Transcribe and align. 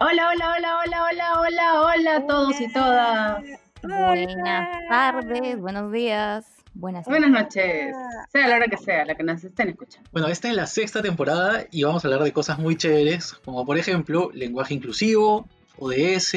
Hola, 0.00 0.28
hola, 0.28 0.54
hola, 0.56 0.78
hola, 0.78 1.04
hola, 1.10 1.40
hola, 1.40 1.80
hola 1.82 2.16
a 2.18 2.26
todos 2.26 2.60
y 2.60 2.72
todas. 2.72 3.44
Buenas 3.82 4.88
tardes, 4.88 5.60
buenos 5.60 5.90
días, 5.90 6.46
buenas 6.72 7.04
Buenas 7.04 7.30
noches, 7.30 7.96
sea 8.32 8.46
la 8.46 8.56
hora 8.56 8.68
que 8.68 8.76
sea, 8.76 9.04
la 9.04 9.16
que 9.16 9.24
nos 9.24 9.42
estén 9.42 9.70
escuchando. 9.70 10.08
Bueno, 10.12 10.28
esta 10.28 10.48
es 10.50 10.54
la 10.54 10.68
sexta 10.68 11.02
temporada 11.02 11.66
y 11.72 11.82
vamos 11.82 12.04
a 12.04 12.08
hablar 12.08 12.22
de 12.22 12.32
cosas 12.32 12.60
muy 12.60 12.76
chéveres, 12.76 13.32
como 13.44 13.66
por 13.66 13.76
ejemplo 13.76 14.30
lenguaje 14.32 14.74
inclusivo, 14.74 15.48
ODS, 15.78 16.34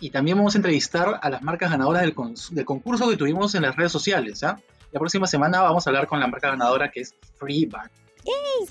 y 0.00 0.08
también 0.10 0.38
vamos 0.38 0.54
a 0.54 0.58
entrevistar 0.58 1.20
a 1.20 1.28
las 1.28 1.42
marcas 1.42 1.70
ganadoras 1.70 2.02
del, 2.02 2.14
del 2.50 2.64
concurso 2.64 3.10
que 3.10 3.18
tuvimos 3.18 3.54
en 3.54 3.60
las 3.60 3.76
redes 3.76 3.92
sociales. 3.92 4.42
¿ah? 4.42 4.58
La 4.90 4.98
próxima 4.98 5.26
semana 5.26 5.60
vamos 5.60 5.86
a 5.86 5.90
hablar 5.90 6.06
con 6.06 6.18
la 6.18 6.28
marca 6.28 6.48
ganadora 6.48 6.90
que 6.90 7.00
es 7.00 7.14
Freeback. 7.36 7.90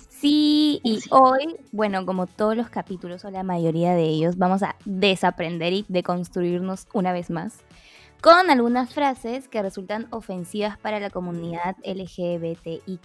Sí, 0.09 0.79
y 0.83 0.99
hoy, 1.09 1.57
bueno, 1.71 2.05
como 2.05 2.27
todos 2.27 2.55
los 2.55 2.69
capítulos 2.69 3.25
o 3.25 3.31
la 3.31 3.43
mayoría 3.43 3.93
de 3.93 4.03
ellos, 4.03 4.37
vamos 4.37 4.61
a 4.63 4.75
desaprender 4.85 5.73
y 5.73 5.85
deconstruirnos 5.89 6.87
una 6.93 7.11
vez 7.11 7.29
más 7.29 7.63
con 8.21 8.51
algunas 8.51 8.93
frases 8.93 9.47
que 9.47 9.63
resultan 9.63 10.07
ofensivas 10.11 10.77
para 10.77 10.99
la 10.99 11.09
comunidad 11.09 11.75
LGBTIQ. 11.83 12.99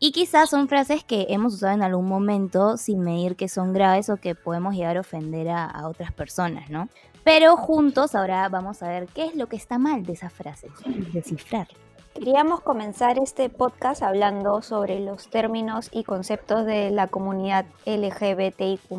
Y 0.00 0.10
quizás 0.10 0.50
son 0.50 0.66
frases 0.68 1.04
que 1.04 1.26
hemos 1.28 1.54
usado 1.54 1.74
en 1.74 1.82
algún 1.82 2.08
momento 2.08 2.76
sin 2.76 3.00
medir 3.00 3.36
que 3.36 3.48
son 3.48 3.72
graves 3.72 4.10
o 4.10 4.16
que 4.16 4.34
podemos 4.34 4.74
llegar 4.74 4.96
a 4.96 5.00
ofender 5.00 5.48
a, 5.48 5.64
a 5.64 5.88
otras 5.88 6.12
personas, 6.12 6.70
¿no? 6.70 6.88
Pero 7.22 7.56
juntos 7.56 8.16
ahora 8.16 8.48
vamos 8.48 8.82
a 8.82 8.88
ver 8.88 9.06
qué 9.06 9.26
es 9.26 9.36
lo 9.36 9.48
que 9.48 9.56
está 9.56 9.78
mal 9.78 10.04
de 10.04 10.14
esas 10.14 10.32
frases 10.32 10.72
y 10.86 11.12
descifrarlo. 11.12 11.78
Queríamos 12.20 12.60
comenzar 12.60 13.18
este 13.18 13.48
podcast 13.48 14.02
hablando 14.02 14.60
sobre 14.60 15.00
los 15.00 15.30
términos 15.30 15.88
y 15.90 16.04
conceptos 16.04 16.66
de 16.66 16.90
la 16.90 17.06
comunidad 17.06 17.64
LGBTIQ. 17.86 18.92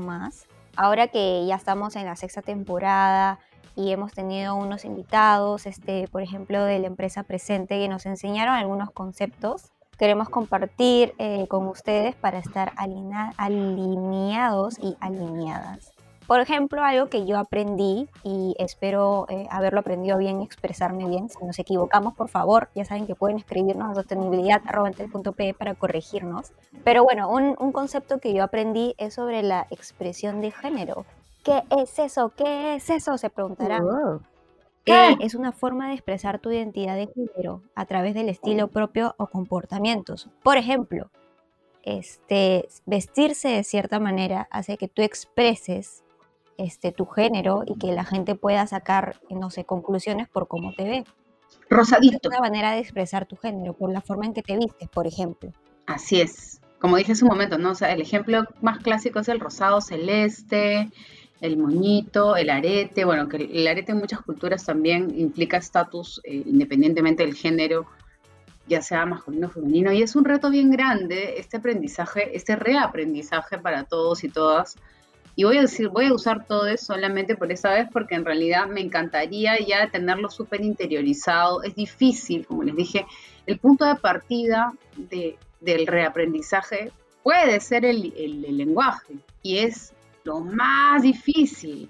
Ahora 0.75 1.07
que 1.07 1.45
ya 1.45 1.53
estamos 1.53 1.95
en 1.95 2.05
la 2.05 2.15
sexta 2.15 2.41
temporada 2.41 3.37
y 3.75 3.91
hemos 3.91 4.11
tenido 4.13 4.55
unos 4.55 4.85
invitados, 4.85 5.67
este, 5.67 6.07
por 6.07 6.23
ejemplo, 6.23 6.63
de 6.63 6.79
la 6.79 6.87
empresa 6.87 7.21
presente, 7.21 7.77
que 7.77 7.87
nos 7.87 8.07
enseñaron 8.07 8.55
algunos 8.55 8.89
conceptos, 8.89 9.71
queremos 9.99 10.27
compartir 10.27 11.13
eh, 11.19 11.45
con 11.47 11.67
ustedes 11.67 12.15
para 12.15 12.39
estar 12.39 12.73
alineados 13.37 14.79
y 14.79 14.97
alineadas. 14.99 15.93
Por 16.27 16.39
ejemplo, 16.39 16.83
algo 16.83 17.07
que 17.07 17.25
yo 17.25 17.37
aprendí 17.37 18.07
y 18.23 18.55
espero 18.57 19.25
eh, 19.29 19.47
haberlo 19.49 19.81
aprendido 19.81 20.17
bien 20.17 20.41
y 20.41 20.45
expresarme 20.45 21.07
bien. 21.07 21.29
Si 21.29 21.43
nos 21.43 21.59
equivocamos, 21.59 22.13
por 22.13 22.29
favor, 22.29 22.69
ya 22.73 22.85
saben 22.85 23.05
que 23.05 23.15
pueden 23.15 23.37
escribirnos 23.37 23.91
a 23.91 23.95
sostenibilidad.pe 23.95 25.53
para 25.53 25.75
corregirnos. 25.75 26.51
Pero 26.83 27.03
bueno, 27.03 27.29
un, 27.29 27.55
un 27.59 27.71
concepto 27.71 28.19
que 28.19 28.33
yo 28.33 28.43
aprendí 28.43 28.95
es 28.97 29.15
sobre 29.15 29.43
la 29.43 29.67
expresión 29.71 30.41
de 30.41 30.51
género. 30.51 31.05
¿Qué 31.43 31.63
es 31.81 31.97
eso? 31.99 32.29
¿Qué 32.35 32.75
es 32.75 32.89
eso? 32.89 33.17
Se 33.17 33.29
preguntarán. 33.29 33.83
¿Qué? 34.85 35.15
Es 35.19 35.35
una 35.35 35.51
forma 35.51 35.89
de 35.89 35.93
expresar 35.93 36.39
tu 36.39 36.51
identidad 36.51 36.95
de 36.95 37.07
género 37.07 37.61
a 37.75 37.85
través 37.85 38.13
del 38.13 38.29
estilo 38.29 38.67
propio 38.67 39.15
o 39.17 39.27
comportamientos. 39.27 40.29
Por 40.43 40.57
ejemplo, 40.57 41.09
este, 41.83 42.67
vestirse 42.85 43.49
de 43.49 43.63
cierta 43.63 43.99
manera 43.99 44.47
hace 44.51 44.77
que 44.77 44.87
tú 44.87 45.01
expreses 45.01 46.03
este, 46.63 46.91
tu 46.91 47.05
género 47.05 47.63
y 47.65 47.77
que 47.77 47.91
la 47.91 48.05
gente 48.05 48.35
pueda 48.35 48.65
sacar, 48.67 49.19
no 49.29 49.49
sé, 49.49 49.65
conclusiones 49.65 50.27
por 50.27 50.47
cómo 50.47 50.73
te 50.73 50.83
ve. 50.83 51.03
Rosadito. 51.69 52.29
Es 52.29 52.37
una 52.37 52.39
manera 52.39 52.71
de 52.71 52.79
expresar 52.79 53.25
tu 53.25 53.35
género, 53.35 53.73
por 53.73 53.91
la 53.91 54.01
forma 54.01 54.25
en 54.25 54.33
que 54.33 54.41
te 54.41 54.57
vistes, 54.57 54.89
por 54.89 55.07
ejemplo. 55.07 55.51
Así 55.85 56.21
es. 56.21 56.61
Como 56.79 56.97
dije 56.97 57.11
hace 57.11 57.23
un 57.23 57.29
momento, 57.29 57.57
¿no? 57.57 57.71
O 57.71 57.75
sea, 57.75 57.91
el 57.93 58.01
ejemplo 58.01 58.43
más 58.61 58.79
clásico 58.79 59.19
es 59.19 59.29
el 59.29 59.39
rosado 59.39 59.81
celeste, 59.81 60.89
el 61.39 61.57
moñito, 61.57 62.35
el 62.35 62.49
arete. 62.49 63.05
Bueno, 63.05 63.27
que 63.27 63.37
el 63.37 63.67
arete 63.67 63.91
en 63.91 63.99
muchas 63.99 64.21
culturas 64.21 64.65
también 64.65 65.13
implica 65.17 65.57
estatus 65.57 66.21
eh, 66.23 66.43
independientemente 66.45 67.23
del 67.23 67.35
género, 67.35 67.85
ya 68.67 68.81
sea 68.81 69.05
masculino 69.05 69.47
o 69.47 69.49
femenino. 69.51 69.91
Y 69.91 70.01
es 70.01 70.15
un 70.15 70.25
reto 70.25 70.49
bien 70.49 70.71
grande 70.71 71.35
este 71.37 71.57
aprendizaje, 71.57 72.35
este 72.35 72.55
reaprendizaje 72.55 73.57
para 73.59 73.83
todos 73.83 74.23
y 74.23 74.29
todas 74.29 74.77
y 75.41 75.43
voy 75.43 75.57
a 75.57 75.61
decir, 75.61 75.89
voy 75.89 76.05
a 76.05 76.13
usar 76.13 76.45
todo 76.45 76.67
eso 76.67 76.93
solamente 76.93 77.35
por 77.35 77.51
esa 77.51 77.71
vez 77.71 77.87
porque 77.91 78.13
en 78.13 78.25
realidad 78.25 78.67
me 78.67 78.79
encantaría 78.79 79.57
ya 79.57 79.89
tenerlo 79.89 80.29
súper 80.29 80.61
interiorizado. 80.61 81.63
Es 81.63 81.73
difícil, 81.73 82.45
como 82.45 82.61
les 82.61 82.75
dije, 82.75 83.07
el 83.47 83.57
punto 83.57 83.85
de 83.85 83.95
partida 83.95 84.71
de, 84.95 85.39
del 85.59 85.87
reaprendizaje 85.87 86.91
puede 87.23 87.59
ser 87.59 87.85
el, 87.85 88.13
el, 88.15 88.55
lenguaje 88.55 89.15
y 89.41 89.57
es 89.57 89.93
lo 90.25 90.41
más 90.41 91.01
difícil. 91.01 91.89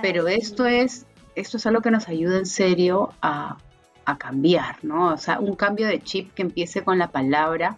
Pero 0.00 0.28
esto 0.28 0.64
es, 0.64 1.04
esto 1.34 1.56
es 1.56 1.66
algo 1.66 1.80
que 1.80 1.90
nos 1.90 2.08
ayuda 2.08 2.38
en 2.38 2.46
serio 2.46 3.12
a, 3.20 3.58
a 4.04 4.18
cambiar, 4.18 4.76
¿no? 4.84 5.14
O 5.14 5.16
sea, 5.16 5.40
un 5.40 5.56
cambio 5.56 5.88
de 5.88 6.00
chip 6.00 6.32
que 6.32 6.42
empiece 6.42 6.84
con 6.84 7.00
la 7.00 7.08
palabra 7.08 7.76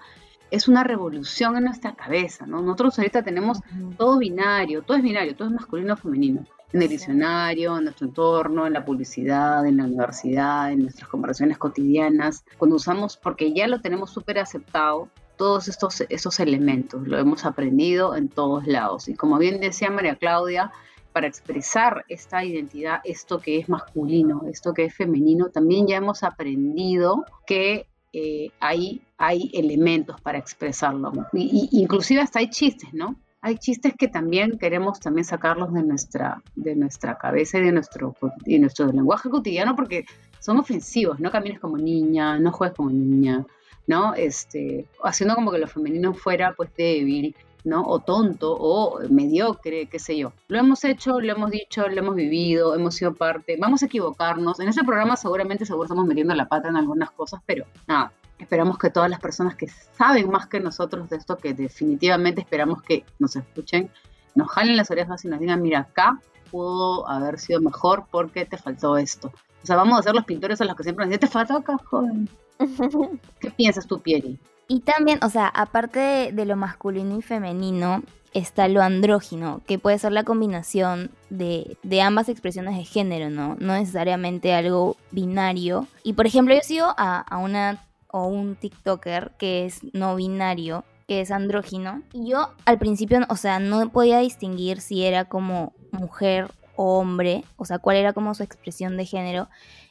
es 0.50 0.68
una 0.68 0.84
revolución 0.84 1.56
en 1.56 1.64
nuestra 1.64 1.94
cabeza, 1.94 2.46
¿no? 2.46 2.62
Nosotros 2.62 2.98
ahorita 2.98 3.22
tenemos 3.22 3.60
todo 3.96 4.18
binario, 4.18 4.82
todo 4.82 4.96
es 4.96 5.02
binario, 5.02 5.34
todo 5.34 5.48
es 5.48 5.54
masculino 5.54 5.94
o 5.94 5.96
femenino. 5.96 6.44
En 6.72 6.82
el 6.82 6.88
diccionario, 6.88 7.78
en 7.78 7.84
nuestro 7.84 8.06
entorno, 8.06 8.66
en 8.66 8.72
la 8.72 8.84
publicidad, 8.84 9.66
en 9.66 9.76
la 9.78 9.84
universidad, 9.84 10.72
en 10.72 10.82
nuestras 10.82 11.08
conversaciones 11.08 11.58
cotidianas, 11.58 12.44
cuando 12.58 12.76
usamos, 12.76 13.16
porque 13.16 13.52
ya 13.52 13.66
lo 13.66 13.80
tenemos 13.80 14.10
súper 14.10 14.38
aceptado, 14.38 15.08
todos 15.36 15.68
estos, 15.68 16.00
estos 16.08 16.40
elementos, 16.40 17.06
lo 17.06 17.18
hemos 17.18 17.44
aprendido 17.44 18.16
en 18.16 18.28
todos 18.28 18.66
lados. 18.66 19.08
Y 19.08 19.14
como 19.14 19.38
bien 19.38 19.60
decía 19.60 19.90
María 19.90 20.16
Claudia, 20.16 20.72
para 21.12 21.28
expresar 21.28 22.04
esta 22.08 22.44
identidad, 22.44 23.00
esto 23.04 23.38
que 23.38 23.58
es 23.58 23.68
masculino, 23.68 24.42
esto 24.50 24.74
que 24.74 24.84
es 24.84 24.94
femenino, 24.94 25.48
también 25.48 25.86
ya 25.86 25.96
hemos 25.96 26.22
aprendido 26.22 27.24
que 27.46 27.86
eh, 28.12 28.50
hay, 28.60 29.02
hay 29.18 29.50
elementos 29.54 30.20
para 30.20 30.38
expresarlo. 30.38 31.12
Y, 31.32 31.68
inclusive 31.72 32.20
hasta 32.20 32.38
hay 32.38 32.50
chistes, 32.50 32.92
¿no? 32.92 33.16
Hay 33.40 33.58
chistes 33.58 33.94
que 33.96 34.08
también 34.08 34.58
queremos 34.58 34.98
también 34.98 35.24
sacarlos 35.24 35.72
de 35.72 35.82
nuestra, 35.82 36.42
de 36.54 36.74
nuestra 36.74 37.16
cabeza 37.16 37.58
y 37.58 37.62
de 37.62 37.72
nuestro, 37.72 38.16
de 38.44 38.58
nuestro 38.58 38.86
lenguaje 38.86 39.28
cotidiano 39.28 39.76
porque 39.76 40.04
son 40.40 40.58
ofensivos. 40.58 41.20
No 41.20 41.30
camines 41.30 41.60
como 41.60 41.76
niña, 41.76 42.38
no 42.38 42.50
juegues 42.50 42.76
como 42.76 42.90
niña, 42.90 43.44
¿no? 43.86 44.14
Este, 44.14 44.86
haciendo 45.04 45.34
como 45.34 45.52
que 45.52 45.58
lo 45.58 45.68
femenino 45.68 46.12
fuera 46.14 46.54
pues 46.56 46.70
débil, 46.76 47.36
¿no? 47.66 47.82
O 47.84 47.98
tonto, 47.98 48.56
o 48.58 49.00
mediocre, 49.10 49.86
qué 49.86 49.98
sé 49.98 50.16
yo. 50.16 50.32
Lo 50.48 50.58
hemos 50.58 50.84
hecho, 50.84 51.20
lo 51.20 51.32
hemos 51.32 51.50
dicho, 51.50 51.86
lo 51.88 51.98
hemos 51.98 52.14
vivido, 52.14 52.74
hemos 52.74 52.94
sido 52.94 53.12
parte. 53.12 53.56
Vamos 53.60 53.82
a 53.82 53.86
equivocarnos. 53.86 54.60
En 54.60 54.68
ese 54.68 54.84
programa 54.84 55.16
seguramente 55.16 55.66
seguro 55.66 55.84
estamos 55.84 56.06
metiendo 56.06 56.34
la 56.34 56.48
pata 56.48 56.68
en 56.68 56.76
algunas 56.76 57.10
cosas, 57.10 57.42
pero 57.44 57.66
nada. 57.86 58.12
Esperamos 58.38 58.78
que 58.78 58.90
todas 58.90 59.10
las 59.10 59.20
personas 59.20 59.56
que 59.56 59.66
saben 59.68 60.30
más 60.30 60.46
que 60.46 60.60
nosotros 60.60 61.08
de 61.10 61.16
esto, 61.16 61.36
que 61.36 61.54
definitivamente 61.54 62.42
esperamos 62.42 62.82
que 62.82 63.04
nos 63.18 63.34
escuchen, 63.34 63.90
nos 64.34 64.48
jalen 64.50 64.76
las 64.76 64.90
orejas 64.90 65.24
y 65.24 65.28
nos 65.28 65.40
digan, 65.40 65.60
mira, 65.60 65.80
acá 65.80 66.20
pudo 66.50 67.08
haber 67.08 67.38
sido 67.38 67.60
mejor 67.60 68.04
porque 68.10 68.44
te 68.44 68.58
faltó 68.58 68.96
esto. 68.96 69.32
O 69.62 69.66
sea, 69.66 69.74
vamos 69.74 69.98
a 69.98 70.02
ser 70.02 70.14
los 70.14 70.24
pintores 70.24 70.60
a 70.60 70.64
los 70.66 70.76
que 70.76 70.84
siempre 70.84 71.04
nos 71.04 71.10
dicen, 71.10 71.20
te 71.20 71.32
faltó 71.32 71.56
acá, 71.56 71.78
joven. 71.84 72.28
¿Qué 73.40 73.50
piensas 73.50 73.86
tú, 73.86 73.98
Pieri? 74.00 74.38
Y 74.68 74.80
también, 74.80 75.18
o 75.22 75.30
sea, 75.30 75.46
aparte 75.46 76.32
de, 76.32 76.44
lo 76.44 76.56
masculino 76.56 77.16
y 77.18 77.22
femenino, 77.22 78.02
está 78.34 78.68
lo 78.68 78.82
andrógino, 78.82 79.62
que 79.66 79.78
puede 79.78 79.98
ser 79.98 80.12
la 80.12 80.24
combinación 80.24 81.10
de, 81.30 81.78
ambas 82.02 82.28
expresiones 82.28 82.76
de 82.76 82.84
género, 82.84 83.30
¿no? 83.30 83.56
No 83.60 83.74
necesariamente 83.74 84.54
algo 84.54 84.96
binario. 85.10 85.86
Y 86.02 86.14
por 86.14 86.26
ejemplo, 86.26 86.54
yo 86.54 86.60
sigo 86.62 86.86
a, 86.96 87.20
a 87.20 87.38
una 87.38 87.80
o 88.08 88.26
un 88.26 88.56
TikToker 88.56 89.32
que 89.38 89.66
es 89.66 89.80
no 89.92 90.16
binario, 90.16 90.84
que 91.06 91.20
es 91.20 91.30
andrógino. 91.30 92.02
Y 92.12 92.30
yo 92.30 92.50
al 92.64 92.78
principio, 92.78 93.20
o 93.28 93.36
sea, 93.36 93.58
no 93.58 93.88
podía 93.90 94.18
distinguir 94.18 94.80
si 94.80 95.04
era 95.04 95.26
como 95.26 95.72
mujer 95.92 96.50
o 96.76 96.98
hombre, 96.98 97.44
o 97.56 97.64
sea, 97.64 97.78
cuál 97.78 97.96
era 97.96 98.12
como 98.12 98.34
su 98.34 98.42
expresión 98.42 98.96
de 98.96 99.06
género. 99.06 99.48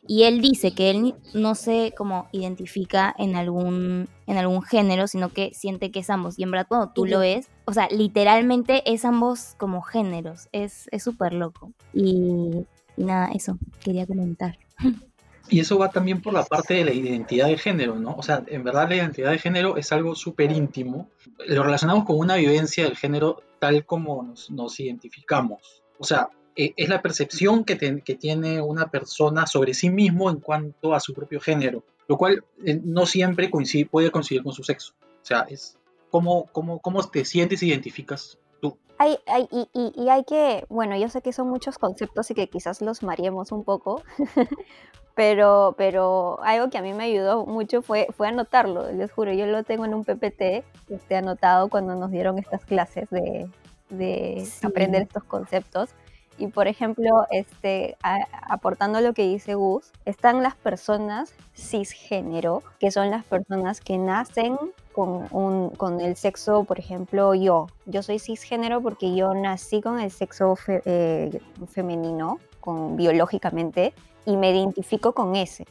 Y 0.07 0.23
él 0.23 0.41
dice 0.41 0.73
que 0.73 0.91
él 0.91 1.15
no 1.33 1.55
se 1.55 1.93
como 1.97 2.27
identifica 2.31 3.13
en 3.17 3.35
algún, 3.35 4.07
en 4.27 4.37
algún 4.37 4.61
género, 4.61 5.07
sino 5.07 5.29
que 5.29 5.51
siente 5.53 5.91
que 5.91 5.99
es 5.99 6.09
ambos. 6.09 6.37
Y 6.37 6.43
en 6.43 6.51
verdad 6.51 6.67
cuando 6.67 6.91
tú 6.93 7.05
lo 7.05 7.19
ves, 7.19 7.49
o 7.65 7.73
sea, 7.73 7.87
literalmente 7.89 8.83
es 8.91 9.05
ambos 9.05 9.55
como 9.57 9.81
géneros. 9.81 10.47
Es 10.51 10.87
súper 10.99 11.33
loco. 11.33 11.73
Y, 11.93 12.65
nada, 12.97 13.29
eso 13.33 13.57
quería 13.83 14.05
comentar. 14.05 14.57
Y 15.47 15.59
eso 15.59 15.77
va 15.77 15.89
también 15.89 16.23
por 16.23 16.33
la 16.33 16.43
parte 16.43 16.73
de 16.73 16.85
la 16.85 16.91
identidad 16.91 17.45
de 17.45 17.57
género, 17.59 17.99
¿no? 17.99 18.15
O 18.15 18.23
sea, 18.23 18.43
en 18.47 18.63
verdad 18.63 18.89
la 18.89 18.95
identidad 18.95 19.29
de 19.29 19.37
género 19.37 19.77
es 19.77 19.91
algo 19.91 20.15
súper 20.15 20.51
íntimo. 20.51 21.11
Lo 21.47 21.61
relacionamos 21.61 22.05
con 22.05 22.17
una 22.17 22.35
vivencia 22.35 22.85
del 22.85 22.97
género 22.97 23.43
tal 23.59 23.85
como 23.85 24.23
nos, 24.23 24.49
nos 24.49 24.79
identificamos. 24.79 25.83
O 25.99 26.03
sea, 26.03 26.29
eh, 26.55 26.73
es 26.77 26.89
la 26.89 27.01
percepción 27.01 27.65
que, 27.65 27.75
tiene 27.75 28.61
una 28.61 28.89
persona 28.89 29.45
sobre 29.45 29.73
sí 29.73 29.89
mismo 29.89 30.29
en 30.29 30.39
cuanto 30.39 30.93
a 30.93 30.99
su 30.99 31.13
propio 31.13 31.39
género, 31.41 31.83
lo 32.07 32.17
cual 32.17 32.43
eh, 32.65 32.79
no 32.83 33.05
siempre 33.05 33.49
puede 33.89 34.11
coincidir 34.11 34.43
con 34.43 34.53
su 34.53 34.63
sexo. 34.63 34.93
O 35.01 35.25
sea, 35.25 35.41
es 35.49 35.77
cómo, 36.09 36.45
cómo, 36.51 36.79
cómo 36.79 37.03
te 37.09 37.25
sientes 37.25 37.61
e 37.61 37.67
identificas 37.67 38.37
tú. 38.61 38.77
Hay, 38.97 39.17
hay, 39.27 39.47
y, 39.51 39.67
y, 39.73 40.03
y 40.03 40.09
hay 40.09 40.23
que, 40.23 40.65
bueno, 40.69 40.95
yo 40.97 41.09
sé 41.09 41.21
que 41.21 41.33
son 41.33 41.49
muchos 41.49 41.77
conceptos 41.77 42.31
y 42.31 42.35
que 42.35 42.47
quizás 42.47 42.81
los 42.81 43.03
mareemos 43.03 43.51
un 43.51 43.65
poco, 43.65 44.01
pero, 45.15 45.75
pero 45.77 46.39
algo 46.43 46.69
que 46.69 46.77
a 46.77 46.81
mí 46.81 46.93
me 46.93 47.05
ayudó 47.05 47.45
mucho 47.45 47.81
fue, 47.81 48.07
fue 48.15 48.29
anotarlo, 48.29 48.91
les 48.93 49.11
juro, 49.11 49.33
yo 49.33 49.45
lo 49.45 49.63
tengo 49.63 49.83
en 49.83 49.93
un 49.93 50.05
PPT 50.05 50.63
este, 50.89 51.15
anotado 51.17 51.69
cuando 51.69 51.95
nos 51.95 52.11
dieron 52.11 52.37
estas 52.37 52.63
clases 52.63 53.09
de, 53.09 53.49
de 53.89 54.45
Sí. 54.45 54.65
aprender 54.65 55.01
estos 55.01 55.23
conceptos. 55.25 55.89
Y 56.37 56.47
por 56.47 56.67
ejemplo, 56.67 57.25
este, 57.31 57.95
a- 58.03 58.27
aportando 58.53 58.99
lo 59.01 59.13
que 59.13 59.23
dice 59.27 59.55
Gus, 59.55 59.91
están 60.05 60.43
las 60.43 60.55
personas 60.55 61.33
cisgénero, 61.55 62.61
que 62.79 62.91
son 62.91 63.09
las 63.09 63.23
personas 63.23 63.79
que 63.81 63.97
nacen 63.97 64.57
con, 64.93 65.27
un, 65.31 65.69
con 65.71 66.01
el 66.01 66.15
sexo, 66.15 66.63
por 66.65 66.79
ejemplo, 66.79 67.33
yo. 67.33 67.67
Yo 67.85 68.03
soy 68.03 68.19
cisgénero 68.19 68.81
porque 68.81 69.15
yo 69.15 69.33
nací 69.33 69.81
con 69.81 69.99
el 69.99 70.11
sexo 70.11 70.57
eh, 70.67 71.39
femenino, 71.69 72.39
con, 72.59 72.95
biológicamente, 72.97 73.93
y 74.25 74.35
me 74.37 74.51
identifico 74.51 75.13
con 75.13 75.35
ese. 75.35 75.65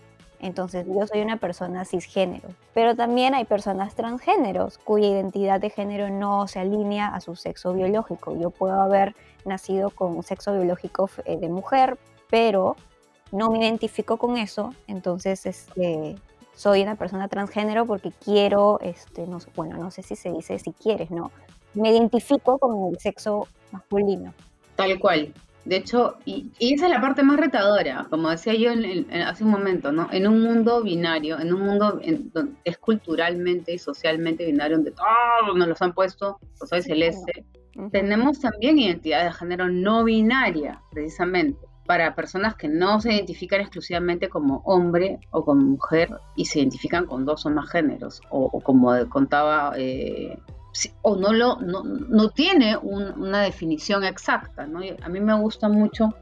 Entonces 0.44 0.86
yo 0.86 1.06
soy 1.06 1.22
una 1.22 1.38
persona 1.38 1.86
cisgénero. 1.86 2.50
Pero 2.74 2.94
también 2.94 3.34
hay 3.34 3.46
personas 3.46 3.94
transgéneros 3.94 4.76
cuya 4.76 5.08
identidad 5.08 5.58
de 5.58 5.70
género 5.70 6.10
no 6.10 6.46
se 6.48 6.58
alinea 6.60 7.08
a 7.08 7.22
su 7.22 7.34
sexo 7.34 7.72
biológico. 7.72 8.36
Yo 8.38 8.50
puedo 8.50 8.78
haber 8.78 9.16
nacido 9.46 9.88
con 9.88 10.14
un 10.14 10.22
sexo 10.22 10.52
biológico 10.52 11.08
eh, 11.24 11.38
de 11.38 11.48
mujer, 11.48 11.96
pero 12.28 12.76
no 13.32 13.50
me 13.50 13.60
identifico 13.60 14.18
con 14.18 14.36
eso. 14.36 14.74
Entonces 14.86 15.46
este, 15.46 16.16
soy 16.54 16.82
una 16.82 16.96
persona 16.96 17.26
transgénero 17.28 17.86
porque 17.86 18.12
quiero, 18.22 18.78
este, 18.82 19.26
no, 19.26 19.38
bueno, 19.56 19.78
no 19.78 19.90
sé 19.90 20.02
si 20.02 20.14
se 20.14 20.30
dice 20.30 20.58
si 20.58 20.72
quieres, 20.72 21.10
¿no? 21.10 21.30
Me 21.72 21.90
identifico 21.90 22.58
con 22.58 22.92
el 22.92 23.00
sexo 23.00 23.48
masculino. 23.72 24.34
Tal 24.76 24.98
cual. 25.00 25.32
De 25.64 25.76
hecho, 25.76 26.16
y, 26.26 26.50
y 26.58 26.74
esa 26.74 26.86
es 26.86 26.92
la 26.92 27.00
parte 27.00 27.22
más 27.22 27.38
retadora, 27.40 28.06
como 28.10 28.28
decía 28.28 28.54
yo 28.54 28.70
en- 28.70 29.10
hace 29.22 29.44
un 29.44 29.50
momento, 29.50 29.92
¿no? 29.92 30.08
En 30.12 30.26
un 30.26 30.42
mundo 30.42 30.82
binario, 30.82 31.38
en 31.40 31.54
un 31.54 31.62
mundo 31.62 32.00
en 32.02 32.30
donde 32.32 32.52
es 32.64 32.76
culturalmente 32.78 33.72
y 33.72 33.78
socialmente 33.78 34.44
binario, 34.44 34.76
donde 34.76 34.90
todos 34.92 35.56
nos 35.56 35.66
los 35.68 35.80
han 35.80 35.94
puesto, 35.94 36.38
o 36.60 36.66
soy 36.66 36.82
celeste, 36.82 37.44
tenemos 37.90 38.40
también 38.40 38.78
identidad 38.78 39.24
de 39.24 39.32
género 39.32 39.68
no 39.68 40.04
binaria, 40.04 40.82
precisamente, 40.92 41.58
para 41.86 42.14
personas 42.14 42.54
que 42.56 42.68
no 42.68 43.00
se 43.00 43.14
identifican 43.14 43.60
exclusivamente 43.62 44.28
como 44.28 44.58
hombre 44.64 45.18
o 45.30 45.44
como 45.44 45.62
mujer 45.62 46.08
y 46.36 46.44
se 46.44 46.58
identifican 46.60 47.06
con 47.06 47.24
dos 47.24 47.44
o 47.46 47.50
más 47.50 47.70
géneros, 47.70 48.20
o, 48.30 48.44
o 48.52 48.60
como 48.60 48.92
contaba, 49.08 49.72
eh, 49.76 50.38
o 51.02 51.16
no, 51.16 51.32
lo, 51.32 51.56
no, 51.60 51.82
no 51.84 52.30
tiene 52.30 52.76
un- 52.76 53.12
una 53.20 53.42
definición 53.42 54.04
exacta. 54.04 54.66
¿no? 54.66 54.80
A 55.02 55.08
mí 55.08 55.20
me 55.20 55.34
gusta 55.38 55.68
mucho 55.68 56.14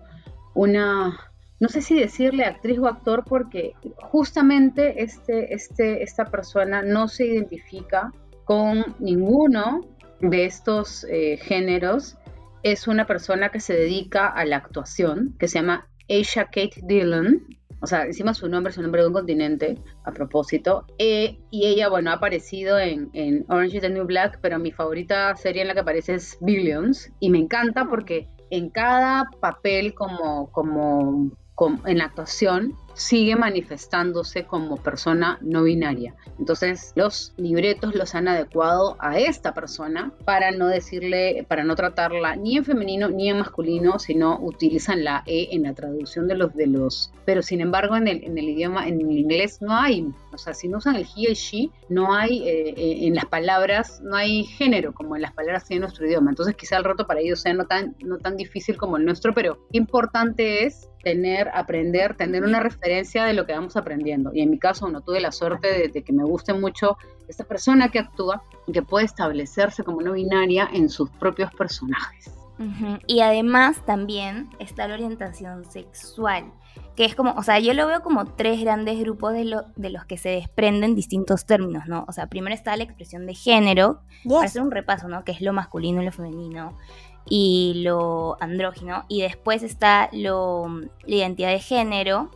una, 0.55 1.19
no 1.61 1.69
sé 1.69 1.81
si 1.81 1.99
decirle 1.99 2.45
actriz 2.45 2.79
o 2.79 2.87
actor, 2.87 3.25
porque 3.27 3.73
justamente 4.01 5.03
este, 5.03 5.55
este, 5.55 6.03
esta 6.03 6.25
persona 6.27 6.83
no 6.83 7.09
se 7.09 7.27
identifica 7.27 8.13
con 8.45 8.85
ninguno 8.99 9.81
de 10.21 10.45
estos 10.45 11.05
eh, 11.11 11.39
géneros. 11.43 12.17
Es 12.63 12.87
una 12.87 13.07
persona 13.07 13.49
que 13.51 13.61
se 13.61 13.75
dedica 13.75 14.29
a 14.29 14.45
la 14.45 14.57
actuación, 14.59 15.35
que 15.39 15.49
se 15.49 15.59
llama 15.59 15.89
Aisha 16.09 16.45
Kate 16.45 16.81
Dillon. 16.85 17.43
O 17.83 17.87
sea, 17.87 18.05
encima 18.05 18.33
su 18.33 18.49
nombre 18.49 18.71
es 18.71 18.77
el 18.77 18.85
nombre 18.85 19.03
de 19.03 19.09
un 19.09 19.13
continente, 19.13 19.77
a 20.05 20.13
propósito. 20.13 20.87
Eh, 20.99 21.41
y 21.51 21.67
ella, 21.67 21.89
bueno, 21.89 22.11
ha 22.11 22.15
aparecido 22.15 22.79
en, 22.79 23.11
en 23.13 23.45
Orange 23.49 23.79
is 23.79 23.83
the 23.83 23.91
New 23.91 24.05
Black, 24.05 24.39
pero 24.41 24.61
mi 24.61 24.71
favorita 24.71 25.35
serie 25.35 25.63
en 25.63 25.69
la 25.69 25.75
que 25.75 25.81
aparece 25.81 26.15
es 26.15 26.39
Billions. 26.41 27.11
Y 27.19 27.29
me 27.31 27.39
encanta 27.39 27.87
porque 27.87 28.29
en 28.51 28.71
cada 28.71 29.29
papel 29.41 29.95
como, 29.95 30.53
como, 30.53 31.33
como 31.57 31.85
en 31.89 31.99
la 31.99 32.05
actuación 32.05 32.75
sigue 32.95 33.37
manifestándose 33.37 34.45
como 34.45 34.77
persona 34.77 35.39
no 35.41 35.63
binaria. 35.63 36.15
Entonces 36.39 36.93
los 36.95 37.33
libretos 37.37 37.95
los 37.95 38.15
han 38.15 38.29
adecuado 38.29 38.97
a 39.01 39.19
esta 39.19 39.55
persona 39.55 40.13
para 40.25 40.51
no 40.51 40.69
decirle, 40.69 41.45
para 41.49 41.65
no 41.65 41.75
tratarla 41.75 42.37
ni 42.37 42.57
en 42.57 42.65
femenino 42.65 43.09
ni 43.09 43.31
en 43.31 43.39
masculino, 43.39 43.99
sino 43.99 44.39
utilizan 44.41 45.05
la 45.05 45.23
E 45.27 45.49
en 45.53 45.63
la 45.63 45.75
traducción 45.75 46.29
de 46.29 46.37
los 46.37 46.55
de 46.55 46.67
los. 46.67 47.13
Pero 47.25 47.43
sin 47.43 47.61
embargo 47.61 47.97
en 47.97 48.09
el, 48.09 48.25
en 48.25 48.39
el 48.39 48.49
idioma, 48.49 48.89
en 48.89 49.01
el 49.01 49.19
inglés 49.19 49.63
no 49.63 49.75
hay, 49.75 50.07
o 50.33 50.39
sea, 50.39 50.55
si 50.55 50.69
no 50.69 50.79
usan 50.79 50.97
el 50.97 51.07
he 51.17 51.31
y 51.31 51.35
she, 51.35 51.71
no 51.89 52.15
hay 52.15 52.49
eh, 52.49 52.75
eh, 52.77 53.07
en 53.07 53.15
las 53.15 53.27
palabras, 53.27 54.01
no 54.03 54.17
hay 54.17 54.45
género 54.45 54.93
como 54.93 55.17
en 55.17 55.23
las 55.23 55.33
palabras 55.33 55.65
tiene 55.65 55.81
nuestro 55.81 56.07
idioma. 56.07 56.31
Entonces 56.31 56.55
quizá 56.57 56.77
el 56.77 56.85
reto 56.85 57.07
para 57.07 57.21
ellos 57.21 57.41
sea 57.41 57.55
no 57.55 57.67
tan, 57.67 57.95
no 58.05 58.19
tan 58.19 58.37
difícil 58.37 58.77
como 58.77 58.97
el 58.97 59.05
nuestro, 59.05 59.33
pero 59.35 59.59
importante 59.73 60.65
es 60.65 60.89
tener, 61.03 61.49
aprender, 61.53 62.17
tener 62.17 62.45
una 62.45 62.61
referencia 62.61 62.82
de 62.83 63.33
lo 63.33 63.47
que 63.47 63.53
vamos 63.53 63.77
aprendiendo. 63.77 64.33
Y 64.35 64.41
en 64.41 64.51
mi 64.51 64.59
caso, 64.59 64.89
no 64.89 65.01
tuve 65.01 65.21
la 65.21 65.33
suerte 65.33 65.69
de, 65.69 65.89
de, 65.89 66.03
que 66.03 66.13
me 66.13 66.25
guste 66.25 66.53
mucho 66.53 66.97
esta 67.29 67.45
persona 67.45 67.89
que 67.89 68.01
actúa 68.01 68.43
y 68.67 68.73
que 68.73 68.83
puede 68.83 69.05
establecerse 69.07 69.85
como 69.85 70.03
no 70.03 70.13
binaria 70.13 70.69
en 70.73 70.89
sus 70.89 71.09
propios 71.11 71.53
personajes. 71.55 72.33
Uh 72.59 72.65
-huh. 72.65 73.01
Y 73.07 73.21
además 73.21 73.85
también 73.87 74.51
está 74.59 74.87
la 74.87 74.95
orientación 74.95 75.65
sexual, 75.65 76.53
que 76.97 77.05
es 77.05 77.15
como, 77.15 77.33
o 77.33 77.43
sea, 77.43 77.59
yo 77.59 77.73
lo 77.73 77.87
veo 77.87 78.03
como 78.03 78.27
tres 78.27 78.61
grandes 78.61 78.99
grupos 79.01 79.33
de, 79.33 79.45
lo, 79.45 79.63
de 79.77 79.91
los 79.91 80.05
que 80.05 80.19
se 80.19 80.29
desprenden 80.31 80.95
distintos 80.95 81.47
términos, 81.47 81.85
¿no? 81.87 82.05
O 82.09 82.13
sea, 82.13 82.27
primero 82.27 82.55
está 82.55 82.77
la 82.77 82.85
expresión 82.85 83.27
de 83.27 83.35
género, 83.35 84.01
yes. 84.25 84.33
para 84.33 84.45
hacer 84.45 84.63
un 84.63 84.71
repaso, 84.71 85.09
¿no? 85.09 85.25
Que 85.25 85.33
es 85.33 85.41
lo 85.41 85.53
masculino 85.53 86.03
y 86.03 86.05
lo 86.05 86.13
femenino 86.13 86.77
y 87.25 87.83
lo 87.85 88.37
andrógino, 88.41 89.05
y 89.09 89.23
después 89.23 89.63
está 89.63 90.11
lo, 90.13 90.67
la 91.07 91.15
identidad 91.15 91.51
de 91.51 91.61
género, 91.61 92.31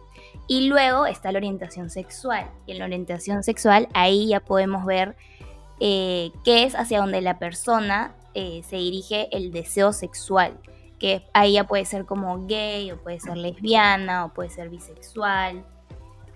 y 0.49 0.69
luego 0.69 1.07
está 1.07 1.33
la 1.33 1.39
orientación 1.39 1.91
sexual. 1.91 2.51
Y 2.67 2.73
en 2.73 2.79
la 2.79 2.85
orientación 2.85 3.43
sexual 3.43 3.89
ahí 3.95 4.29
ya 4.29 4.41
podemos 4.41 4.85
ver 4.85 5.17
eh, 5.81 6.31
qué 6.45 6.65
es 6.65 6.75
hacia 6.75 7.01
donde 7.01 7.21
la 7.21 7.39
persona 7.39 8.15
eh, 8.35 8.63
se 8.69 8.77
dirige 8.77 9.29
el 9.37 9.51
deseo 9.53 9.93
sexual. 9.93 10.59
Que 10.99 11.27
ahí 11.35 11.55
ya 11.55 11.65
puede 11.67 11.85
ser 11.85 12.07
como 12.07 12.47
gay, 12.47 12.91
o 12.91 13.03
puede 13.03 13.21
ser 13.21 13.37
lesbiana, 13.37 14.25
o 14.25 14.33
puede 14.33 14.49
ser 14.49 14.71
bisexual. 14.71 15.65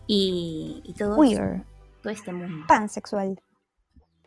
Y, 0.06 0.82
y 0.84 0.92
todo, 0.94 1.18
Queer. 1.20 1.62
todo 2.02 2.12
este 2.12 2.32
mundo. 2.32 2.66
Pansexual 2.68 3.40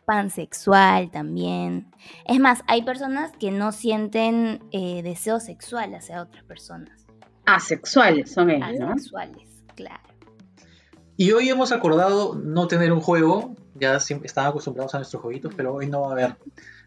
pansexual 0.04 1.10
también. 1.10 1.90
Es 2.26 2.38
más, 2.38 2.62
hay 2.66 2.82
personas 2.82 3.32
que 3.38 3.50
no 3.50 3.72
sienten 3.72 4.62
eh, 4.70 5.02
deseo 5.02 5.40
sexual 5.40 5.94
hacia 5.94 6.22
otras 6.22 6.44
personas. 6.44 7.06
Asexuales 7.46 8.32
son 8.32 8.50
ellos, 8.50 8.78
¿no? 8.78 8.92
Asexuales, 8.92 9.53
claro. 9.74 10.02
Y 11.16 11.32
hoy 11.32 11.48
hemos 11.48 11.70
acordado 11.70 12.34
no 12.34 12.66
tener 12.66 12.92
un 12.92 13.00
juego, 13.00 13.54
ya 13.74 13.96
están 13.96 14.46
acostumbrados 14.46 14.94
a 14.94 14.98
nuestros 14.98 15.22
jueguitos, 15.22 15.54
pero 15.54 15.74
hoy 15.74 15.86
no 15.86 16.02
va 16.02 16.08
a 16.08 16.12
haber. 16.12 16.36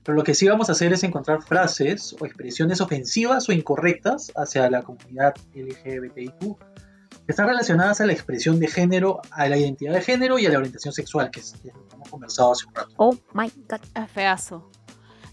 Pero 0.03 0.15
lo 0.15 0.23
que 0.23 0.33
sí 0.33 0.47
vamos 0.47 0.69
a 0.69 0.73
hacer 0.73 0.91
es 0.93 1.03
encontrar 1.03 1.41
frases 1.41 2.15
o 2.19 2.25
expresiones 2.25 2.81
ofensivas 2.81 3.47
o 3.47 3.53
incorrectas 3.53 4.31
hacia 4.35 4.69
la 4.69 4.81
comunidad 4.81 5.33
LGBTIQ 5.53 6.57
que 7.27 7.33
están 7.33 7.47
relacionadas 7.47 7.99
a 7.99 8.05
la 8.05 8.13
expresión 8.13 8.57
de 8.57 8.67
género, 8.67 9.21
a 9.31 9.49
la 9.49 9.57
identidad 9.57 9.93
de 9.93 10.01
género 10.01 10.39
y 10.39 10.45
a 10.45 10.49
la 10.49 10.59
orientación 10.59 10.93
sexual, 10.93 11.29
que 11.29 11.41
es 11.41 11.55
lo 11.65 11.87
que 11.87 11.95
hemos 11.95 12.09
conversado 12.09 12.53
hace 12.53 12.65
un 12.67 12.75
rato. 12.75 12.93
Oh 12.95 13.17
my 13.33 13.51
god. 13.69 13.81
Es 13.93 14.11
feazo. 14.11 14.71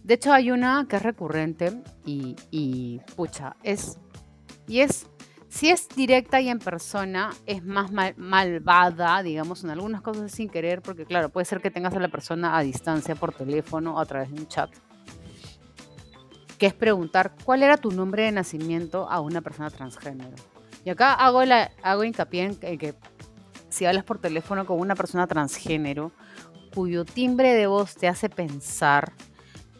De 0.02 0.14
hecho, 0.14 0.32
hay 0.32 0.50
una 0.50 0.86
que 0.88 0.96
es 0.96 1.02
recurrente 1.02 1.80
y, 2.04 2.34
y 2.50 3.00
pucha, 3.14 3.54
es. 3.62 3.96
Y 4.66 4.80
es. 4.80 5.06
Si 5.54 5.70
es 5.70 5.88
directa 5.88 6.40
y 6.40 6.48
en 6.48 6.58
persona, 6.58 7.30
es 7.46 7.62
más 7.62 7.92
mal, 7.92 8.16
malvada, 8.16 9.22
digamos, 9.22 9.62
en 9.62 9.70
algunas 9.70 10.02
cosas 10.02 10.32
sin 10.32 10.48
querer, 10.48 10.82
porque 10.82 11.06
claro, 11.06 11.28
puede 11.28 11.44
ser 11.44 11.60
que 11.60 11.70
tengas 11.70 11.94
a 11.94 12.00
la 12.00 12.08
persona 12.08 12.58
a 12.58 12.62
distancia 12.62 13.14
por 13.14 13.32
teléfono 13.32 13.94
o 13.94 14.00
a 14.00 14.04
través 14.04 14.32
de 14.32 14.40
un 14.40 14.48
chat. 14.48 14.68
Que 16.58 16.66
es 16.66 16.74
preguntar 16.74 17.36
cuál 17.44 17.62
era 17.62 17.76
tu 17.76 17.92
nombre 17.92 18.24
de 18.24 18.32
nacimiento 18.32 19.08
a 19.08 19.20
una 19.20 19.42
persona 19.42 19.70
transgénero. 19.70 20.34
Y 20.84 20.90
acá 20.90 21.12
hago, 21.12 21.44
la, 21.44 21.70
hago 21.84 22.02
hincapié 22.02 22.46
en 22.46 22.56
que, 22.56 22.96
si 23.68 23.86
hablas 23.86 24.02
por 24.02 24.18
teléfono 24.18 24.66
con 24.66 24.80
una 24.80 24.96
persona 24.96 25.28
transgénero, 25.28 26.10
cuyo 26.74 27.04
timbre 27.04 27.54
de 27.54 27.68
voz 27.68 27.94
te 27.94 28.08
hace 28.08 28.28
pensar 28.28 29.12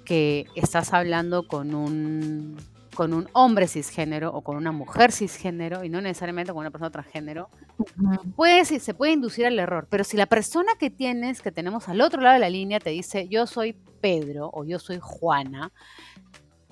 que 0.04 0.47
estás 0.54 0.93
hablando 0.93 1.49
con 1.49 1.75
un, 1.75 2.59
con 2.94 3.12
un 3.12 3.28
hombre 3.32 3.68
cisgénero 3.68 4.32
o 4.32 4.42
con 4.42 4.56
una 4.56 4.72
mujer 4.72 5.12
cisgénero 5.12 5.84
y 5.84 5.88
no 5.88 6.00
necesariamente 6.00 6.52
con 6.52 6.60
una 6.60 6.70
persona 6.70 6.90
transgénero, 6.90 7.50
uh 7.78 7.84
-huh. 7.84 8.34
puede, 8.34 8.64
se 8.64 8.94
puede 8.94 9.12
inducir 9.12 9.46
al 9.46 9.58
error. 9.58 9.86
Pero 9.90 10.04
si 10.04 10.16
la 10.16 10.26
persona 10.26 10.72
que 10.78 10.90
tienes, 10.90 11.42
que 11.42 11.52
tenemos 11.52 11.88
al 11.88 12.00
otro 12.00 12.20
lado 12.20 12.34
de 12.34 12.40
la 12.40 12.50
línea, 12.50 12.80
te 12.80 12.90
dice 12.90 13.28
yo 13.28 13.46
soy 13.46 13.74
Pedro 14.00 14.50
o 14.52 14.64
yo 14.64 14.78
soy 14.78 14.98
Juana, 15.00 15.72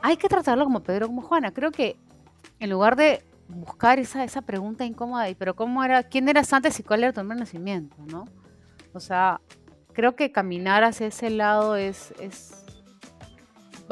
hay 0.01 0.17
que 0.17 0.29
tratarlo 0.29 0.65
como 0.65 0.83
Pedro 0.83 1.07
o 1.07 1.09
como 1.09 1.23
Juana. 1.23 1.53
Creo 1.53 1.71
que 1.71 1.97
en 2.59 2.71
lugar 2.71 2.97
de 2.97 3.25
buscar 3.49 3.99
esa, 3.99 4.25
esa 4.25 4.43
pregunta 4.43 4.85
incómoda, 4.85 5.29
y 5.29 5.35
pero 5.35 5.55
cómo 5.55 5.85
era, 5.85 6.03
quién 6.03 6.29
eras 6.29 6.53
antes 6.53 6.79
y 6.81 6.83
cuál 6.83 7.05
era 7.05 7.13
tu 7.13 7.21
nombre 7.21 7.37
de 7.37 7.41
nacimiento, 7.41 7.97
¿no? 8.07 8.25
O 8.93 9.01
sea, 9.01 9.41
creo 9.93 10.17
que 10.17 10.33
caminar 10.33 10.85
hacia 10.85 11.07
ese 11.07 11.31
lado 11.31 11.77
es, 11.77 12.15
es 12.19 12.62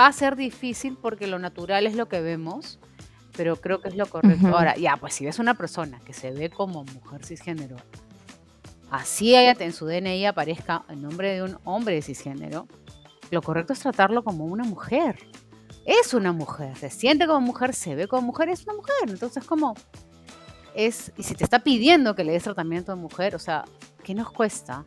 va 0.00 0.06
a 0.06 0.12
ser 0.12 0.34
difícil 0.34 0.96
porque 0.96 1.26
lo 1.26 1.38
natural 1.38 1.86
es 1.86 1.94
lo 1.94 2.08
que 2.08 2.22
vemos, 2.22 2.78
pero 3.36 3.56
creo 3.56 3.82
que 3.82 3.88
es 3.88 3.96
lo 3.96 4.06
correcto. 4.06 4.48
Ahora, 4.48 4.74
ya, 4.76 4.96
pues 4.96 5.12
si 5.12 5.26
ves 5.26 5.38
una 5.38 5.52
persona 5.52 6.00
que 6.00 6.14
se 6.14 6.30
ve 6.30 6.48
como 6.48 6.84
mujer 6.84 7.22
cisgénero, 7.24 7.76
así 8.90 9.34
en 9.34 9.72
su 9.74 9.84
DNI 9.84 10.24
aparezca 10.24 10.84
el 10.88 11.02
nombre 11.02 11.34
de 11.34 11.42
un 11.42 11.58
hombre 11.64 12.00
cisgénero, 12.00 12.66
lo 13.30 13.42
correcto 13.42 13.74
es 13.74 13.80
tratarlo 13.80 14.24
como 14.24 14.46
una 14.46 14.64
mujer. 14.64 15.18
Es 15.84 16.14
una 16.14 16.32
mujer, 16.32 16.76
se 16.76 16.88
siente 16.88 17.26
como 17.26 17.40
mujer, 17.40 17.74
se 17.74 17.94
ve 17.94 18.08
como 18.08 18.22
mujer, 18.22 18.48
es 18.48 18.64
una 18.64 18.74
mujer. 18.74 19.08
Entonces, 19.08 19.44
como 19.44 19.74
es, 20.74 21.12
y 21.18 21.24
si 21.24 21.34
te 21.34 21.44
está 21.44 21.60
pidiendo 21.60 22.14
que 22.14 22.24
le 22.24 22.32
des 22.32 22.42
tratamiento 22.42 22.92
de 22.92 22.96
mujer, 22.96 23.34
o 23.34 23.38
sea, 23.38 23.64
¿qué 24.02 24.14
nos 24.14 24.30
cuesta 24.30 24.84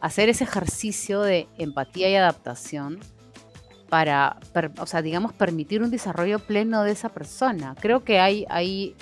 hacer 0.00 0.28
ese 0.28 0.44
ejercicio 0.44 1.22
de 1.22 1.48
empatía 1.56 2.10
y 2.10 2.14
adaptación 2.14 3.00
para, 3.90 4.38
per- 4.54 4.72
o 4.80 4.86
sea, 4.86 5.02
digamos, 5.02 5.32
permitir 5.34 5.82
un 5.82 5.90
desarrollo 5.90 6.38
pleno 6.38 6.82
de 6.84 6.92
esa 6.92 7.08
persona? 7.10 7.74
Creo 7.80 8.04
que 8.04 8.18
hay, 8.20 8.46
hay 8.48 8.94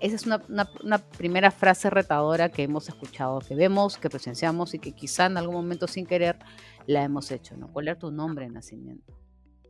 esa 0.00 0.16
es 0.16 0.26
una, 0.26 0.42
una- 0.48 0.68
una 0.82 0.98
primera 0.98 1.50
frase 1.50 1.88
retadora 1.88 2.48
que 2.50 2.64
hemos 2.64 2.88
escuchado, 2.88 3.38
que 3.38 3.54
vemos, 3.54 3.96
que 3.98 4.10
presenciamos 4.10 4.74
y 4.74 4.78
que 4.80 4.92
quizá 4.92 5.26
en 5.26 5.36
algún 5.36 5.54
momento 5.54 5.86
sin 5.86 6.06
querer 6.06 6.36
la 6.86 7.04
hemos 7.04 7.30
hecho, 7.30 7.56
¿no? 7.56 7.68
¿Cuál 7.68 7.86
era 7.88 7.98
tu 7.98 8.10
nombre 8.10 8.44
de 8.46 8.50
nacimiento? 8.52 9.12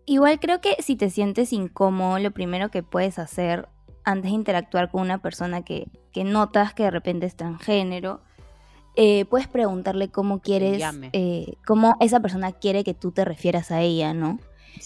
Igual 0.06 0.40
creo 0.40 0.60
que 0.60 0.76
si 0.82 0.96
te 0.96 1.10
sientes 1.10 1.52
incómodo, 1.52 2.18
lo 2.18 2.30
primero 2.32 2.70
que 2.70 2.82
puedes 2.82 3.18
hacer 3.18 3.68
antes 4.04 4.30
de 4.32 4.36
interactuar 4.36 4.90
con 4.90 5.02
una 5.02 5.18
persona 5.18 5.62
que, 5.62 5.86
que 6.12 6.24
notas 6.24 6.74
que 6.74 6.82
de 6.84 6.90
repente 6.90 7.26
es 7.26 7.36
transgénero, 7.36 8.20
eh, 8.96 9.26
puedes 9.26 9.46
preguntarle 9.48 10.10
cómo 10.10 10.40
quieres, 10.40 10.80
eh, 11.12 11.54
cómo 11.66 11.94
esa 12.00 12.20
persona 12.20 12.52
quiere 12.52 12.82
que 12.84 12.94
tú 12.94 13.12
te 13.12 13.24
refieras 13.24 13.70
a 13.70 13.80
ella, 13.80 14.12
¿no? 14.12 14.38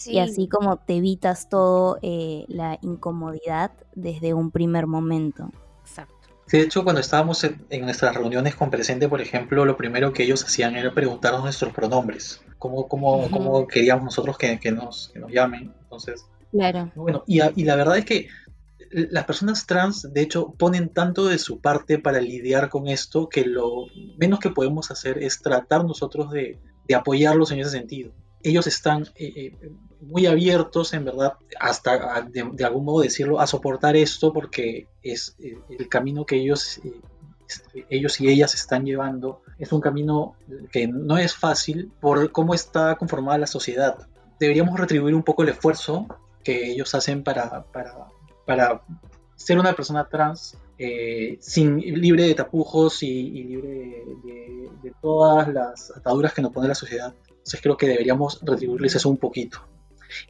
Y 0.05 0.19
así 0.19 0.47
como 0.47 0.77
te 0.77 0.95
evitas 0.97 1.49
todo 1.49 1.97
eh, 2.01 2.45
la 2.47 2.77
incomodidad 2.81 3.71
desde 3.95 4.33
un 4.33 4.51
primer 4.51 4.87
momento. 4.87 5.49
Exacto. 5.81 6.13
Sí, 6.45 6.57
de 6.57 6.63
hecho, 6.63 6.83
cuando 6.83 7.01
estábamos 7.01 7.43
en, 7.43 7.65
en 7.69 7.81
nuestras 7.81 8.15
reuniones 8.15 8.55
con 8.55 8.69
presente, 8.69 9.09
por 9.09 9.19
ejemplo, 9.21 9.65
lo 9.65 9.75
primero 9.75 10.13
que 10.13 10.23
ellos 10.23 10.43
hacían 10.43 10.75
era 10.75 10.93
preguntarnos 10.93 11.43
nuestros 11.43 11.73
pronombres, 11.73 12.41
cómo, 12.57 12.87
cómo, 12.87 13.17
Ujú. 13.17 13.29
cómo 13.31 13.67
queríamos 13.67 14.05
nosotros 14.05 14.37
que, 14.37 14.59
que 14.59 14.71
nos, 14.71 15.09
que 15.13 15.19
nos 15.19 15.31
llamen. 15.31 15.73
Entonces, 15.81 16.25
Claro. 16.51 16.91
bueno, 16.95 17.23
y, 17.27 17.41
a- 17.41 17.51
y 17.55 17.65
la 17.65 17.75
verdad 17.75 17.97
es 17.97 18.05
que 18.05 18.27
las 18.91 19.25
personas 19.25 19.65
trans, 19.65 20.13
de 20.13 20.21
hecho, 20.21 20.53
ponen 20.57 20.89
tanto 20.89 21.25
de 21.25 21.37
su 21.39 21.59
parte 21.59 21.99
para 21.99 22.21
lidiar 22.21 22.69
con 22.69 22.87
esto 22.87 23.27
que 23.27 23.43
lo 23.45 23.85
menos 24.17 24.39
que 24.39 24.49
podemos 24.49 24.89
hacer 24.91 25.17
es 25.21 25.41
tratar 25.41 25.83
nosotros 25.83 26.31
de, 26.31 26.57
de 26.87 26.95
apoyarlos 26.95 27.51
en 27.51 27.59
ese 27.59 27.71
sentido. 27.71 28.13
Ellos 28.47 28.65
están 28.65 29.03
eh, 29.15 29.33
eh, 29.35 29.71
muy 29.99 30.25
abiertos, 30.25 30.93
en 30.93 31.03
verdad, 31.03 31.33
hasta 31.59 32.21
de, 32.21 32.63
algún 32.63 32.85
modo 32.85 33.01
decirlo, 33.01 33.41
a 33.41 33.47
soportar 33.47 33.97
esto 33.97 34.31
porque 34.31 34.87
es 35.03 35.35
eh, 35.39 35.59
el 35.77 35.89
camino 35.89 36.25
que 36.25 36.37
ellos, 36.37 36.79
ellos 37.89 38.21
y 38.21 38.29
ellas 38.29 38.55
están 38.55 38.85
llevando. 38.85 39.41
Es 39.59 39.73
un 39.73 39.81
camino 39.81 40.35
que 40.71 40.87
no 40.87 41.17
es 41.17 41.35
fácil 41.35 41.91
por 41.99 42.31
cómo 42.31 42.53
está 42.53 42.95
conformada 42.95 43.37
la 43.37 43.47
sociedad. 43.47 44.07
Deberíamos 44.39 44.79
retribuir 44.79 45.13
un 45.13 45.23
poco 45.23 45.43
el 45.43 45.49
esfuerzo 45.49 46.07
que 46.41 46.71
ellos 46.71 46.95
hacen 46.95 47.25
para, 47.25 47.63
para, 47.63 48.07
para 48.45 48.81
ser 49.35 49.59
una 49.59 49.73
persona 49.73 50.07
trans 50.07 50.57
sin, 51.41 51.79
libre 51.79 52.23
de 52.23 52.33
tapujos 52.33 53.03
y, 53.03 53.43
libre 53.43 54.05
de 54.83 54.93
todas 55.01 55.49
las 55.49 55.91
ataduras 55.97 56.33
que 56.33 56.41
nos 56.41 56.53
pone 56.53 56.69
la 56.69 56.75
sociedad. 56.75 57.13
Entonces 57.47 57.61
creo 57.61 57.77
que 57.77 57.87
deberíamos 57.87 58.41
retribuirles 58.43 58.95
eso 58.95 59.07
un 59.09 59.15
poquito. 59.17 59.59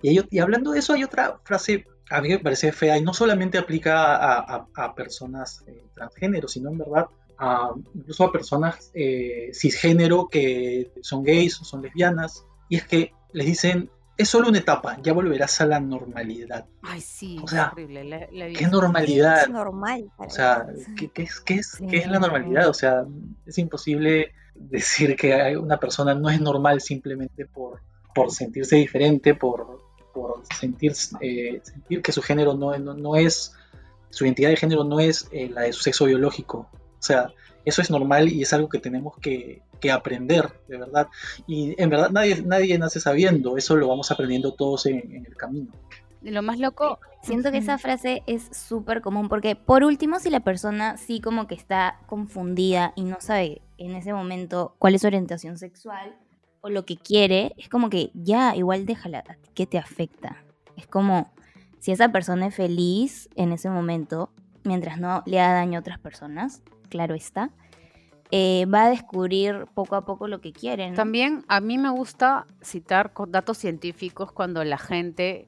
Y, 0.04 0.10
hay- 0.10 0.28
y 0.30 0.38
hablando 0.38 0.72
de 0.72 0.80
eso, 0.80 0.94
hay 0.94 1.04
otra 1.04 1.40
frase 1.44 1.86
a 2.12 2.22
mí 2.22 2.30
me 2.30 2.40
parece 2.40 2.72
fea 2.72 2.98
y 2.98 3.02
no 3.02 3.12
solamente 3.14 3.58
aplica 3.58 4.16
a, 4.16 4.38
a- 4.56 4.68
a 4.76 4.96
personas 4.96 5.64
eh, 5.68 5.84
transgénero, 5.96 6.48
sino 6.48 6.70
en 6.70 6.78
verdad 6.78 7.08
a, 7.40 7.72
incluso 7.96 8.24
a 8.26 8.32
personas 8.32 8.92
eh, 8.94 9.50
cisgénero 9.54 10.28
que 10.30 10.92
son 11.02 11.24
gays 11.24 11.60
o 11.60 11.66
son 11.66 11.82
lesbianas. 11.82 12.46
Y 12.70 12.76
es 12.78 12.86
que 12.88 13.14
les 13.34 13.46
dicen, 13.48 13.90
es 14.16 14.30
solo 14.30 14.48
una 14.50 14.60
etapa, 14.60 14.98
ya 15.02 15.12
volverás 15.12 15.60
a 15.60 15.66
la 15.66 15.80
normalidad. 15.80 16.66
Ay, 16.84 17.02
sí, 17.02 17.38
O 17.42 17.46
es 17.46 17.52
sea, 17.52 17.72
horrible. 17.74 18.04
la- 18.06 18.28
la 18.32 18.48
he 18.48 18.54
¿Qué 18.54 18.68
normalidad? 18.68 19.42
Es 19.44 19.50
normal. 19.50 20.10
O 20.18 20.30
sea. 20.30 20.66
¿qué, 20.98 21.10
qué 21.10 21.24
es, 21.24 21.40
qué, 21.42 21.56
es, 21.56 21.72
Sí. 21.72 21.88
qué 21.88 21.98
es 21.98 22.08
la 22.08 22.20
normalidad? 22.20 22.70
O 22.70 22.74
sea, 22.74 23.04
es 23.46 23.58
imposible 23.58 24.32
decir 24.60 25.16
que 25.16 25.58
una 25.58 25.80
persona 25.80 26.14
no 26.14 26.30
es 26.30 26.42
normal 26.42 26.82
simplemente 26.82 27.46
por, 27.46 27.82
por 28.14 28.32
sentirse 28.32 28.76
diferente, 28.76 29.36
por, 29.36 29.82
por 30.14 30.44
sentir, 30.60 30.94
eh, 31.22 31.62
sentir 31.64 32.02
que 32.02 32.12
su 32.12 32.22
género 32.22 32.54
no, 32.54 32.78
no, 32.78 32.94
no 32.94 33.16
es, 33.16 33.54
su 34.10 34.26
identidad 34.26 34.50
de 34.50 34.58
género 34.58 34.84
no 34.84 35.00
es 35.00 35.28
eh, 35.32 35.50
la 35.50 35.62
de 35.62 35.74
su 35.74 35.82
sexo 35.82 36.06
biológico. 36.06 36.70
O 36.74 37.04
sea, 37.04 37.32
eso 37.66 37.82
es 37.82 37.92
normal 37.92 38.30
y 38.30 38.42
es 38.42 38.54
algo 38.54 38.70
que 38.70 38.80
tenemos 38.80 39.18
que, 39.20 39.62
que 39.80 39.92
aprender, 39.92 40.50
de 40.68 40.78
verdad. 40.78 41.08
Y 41.46 41.80
en 41.82 41.90
verdad 41.90 42.10
nadie, 42.10 42.42
nadie 42.42 42.78
nace 42.78 43.00
sabiendo, 43.00 43.58
eso 43.58 43.76
lo 43.76 43.88
vamos 43.88 44.12
aprendiendo 44.12 44.54
todos 44.54 44.86
en 44.86 45.26
el 45.26 45.36
camino. 45.36 45.72
Y 46.22 46.32
lo 46.32 46.42
más 46.42 46.60
loco, 46.60 47.00
Siento 47.28 47.52
que 47.52 47.58
esa 47.58 47.78
frase 47.78 48.24
es 48.26 48.48
súper 48.56 49.02
común 49.02 49.28
porque 49.28 49.58
por 49.58 49.84
último 49.84 50.20
si 50.20 50.30
la 50.30 50.40
persona 50.40 50.96
sí 50.96 51.20
como 51.20 51.46
que 51.46 51.56
está 51.56 52.00
confundida 52.06 52.94
y 52.96 53.04
no 53.04 53.18
sabe 53.20 53.62
en 53.78 53.96
ese 53.96 54.14
momento 54.14 54.76
cuál 54.80 54.96
es 54.96 55.02
su 55.02 55.08
orientación 55.08 55.58
sexual 55.58 56.16
o 56.62 56.70
lo 56.70 56.86
que 56.86 56.96
quiere, 56.96 57.54
es 57.58 57.68
como 57.68 57.90
que 57.90 58.12
ya 58.14 58.56
igual 58.56 58.86
déjala, 58.86 59.20
¿a 59.20 59.34
ti 59.34 59.50
¿qué 59.54 59.66
te 59.66 59.78
afecta? 59.78 60.44
Es 60.78 60.88
como 60.88 61.34
si 61.80 61.92
esa 61.92 62.14
persona 62.14 62.48
es 62.48 62.56
feliz 62.56 63.30
en 63.36 63.52
ese 63.52 63.70
momento, 63.70 64.32
mientras 64.64 64.98
no 64.98 65.24
le 65.26 65.42
haga 65.42 65.56
daño 65.56 65.80
a 65.80 65.82
otras 65.82 66.00
personas, 66.00 66.64
claro 66.90 67.14
está, 67.14 67.52
eh, 68.32 68.66
va 68.74 68.86
a 68.86 68.90
descubrir 68.90 69.68
poco 69.74 69.96
a 69.96 70.06
poco 70.06 70.30
lo 70.30 70.40
que 70.40 70.54
quiere. 70.54 70.90
¿no? 70.90 70.96
También 70.96 71.44
a 71.50 71.60
mí 71.60 71.78
me 71.78 71.90
gusta 71.90 72.48
citar 72.62 73.12
con 73.12 73.34
datos 73.34 73.58
científicos 73.58 74.32
cuando 74.32 74.64
la 74.64 74.78
gente 74.78 75.46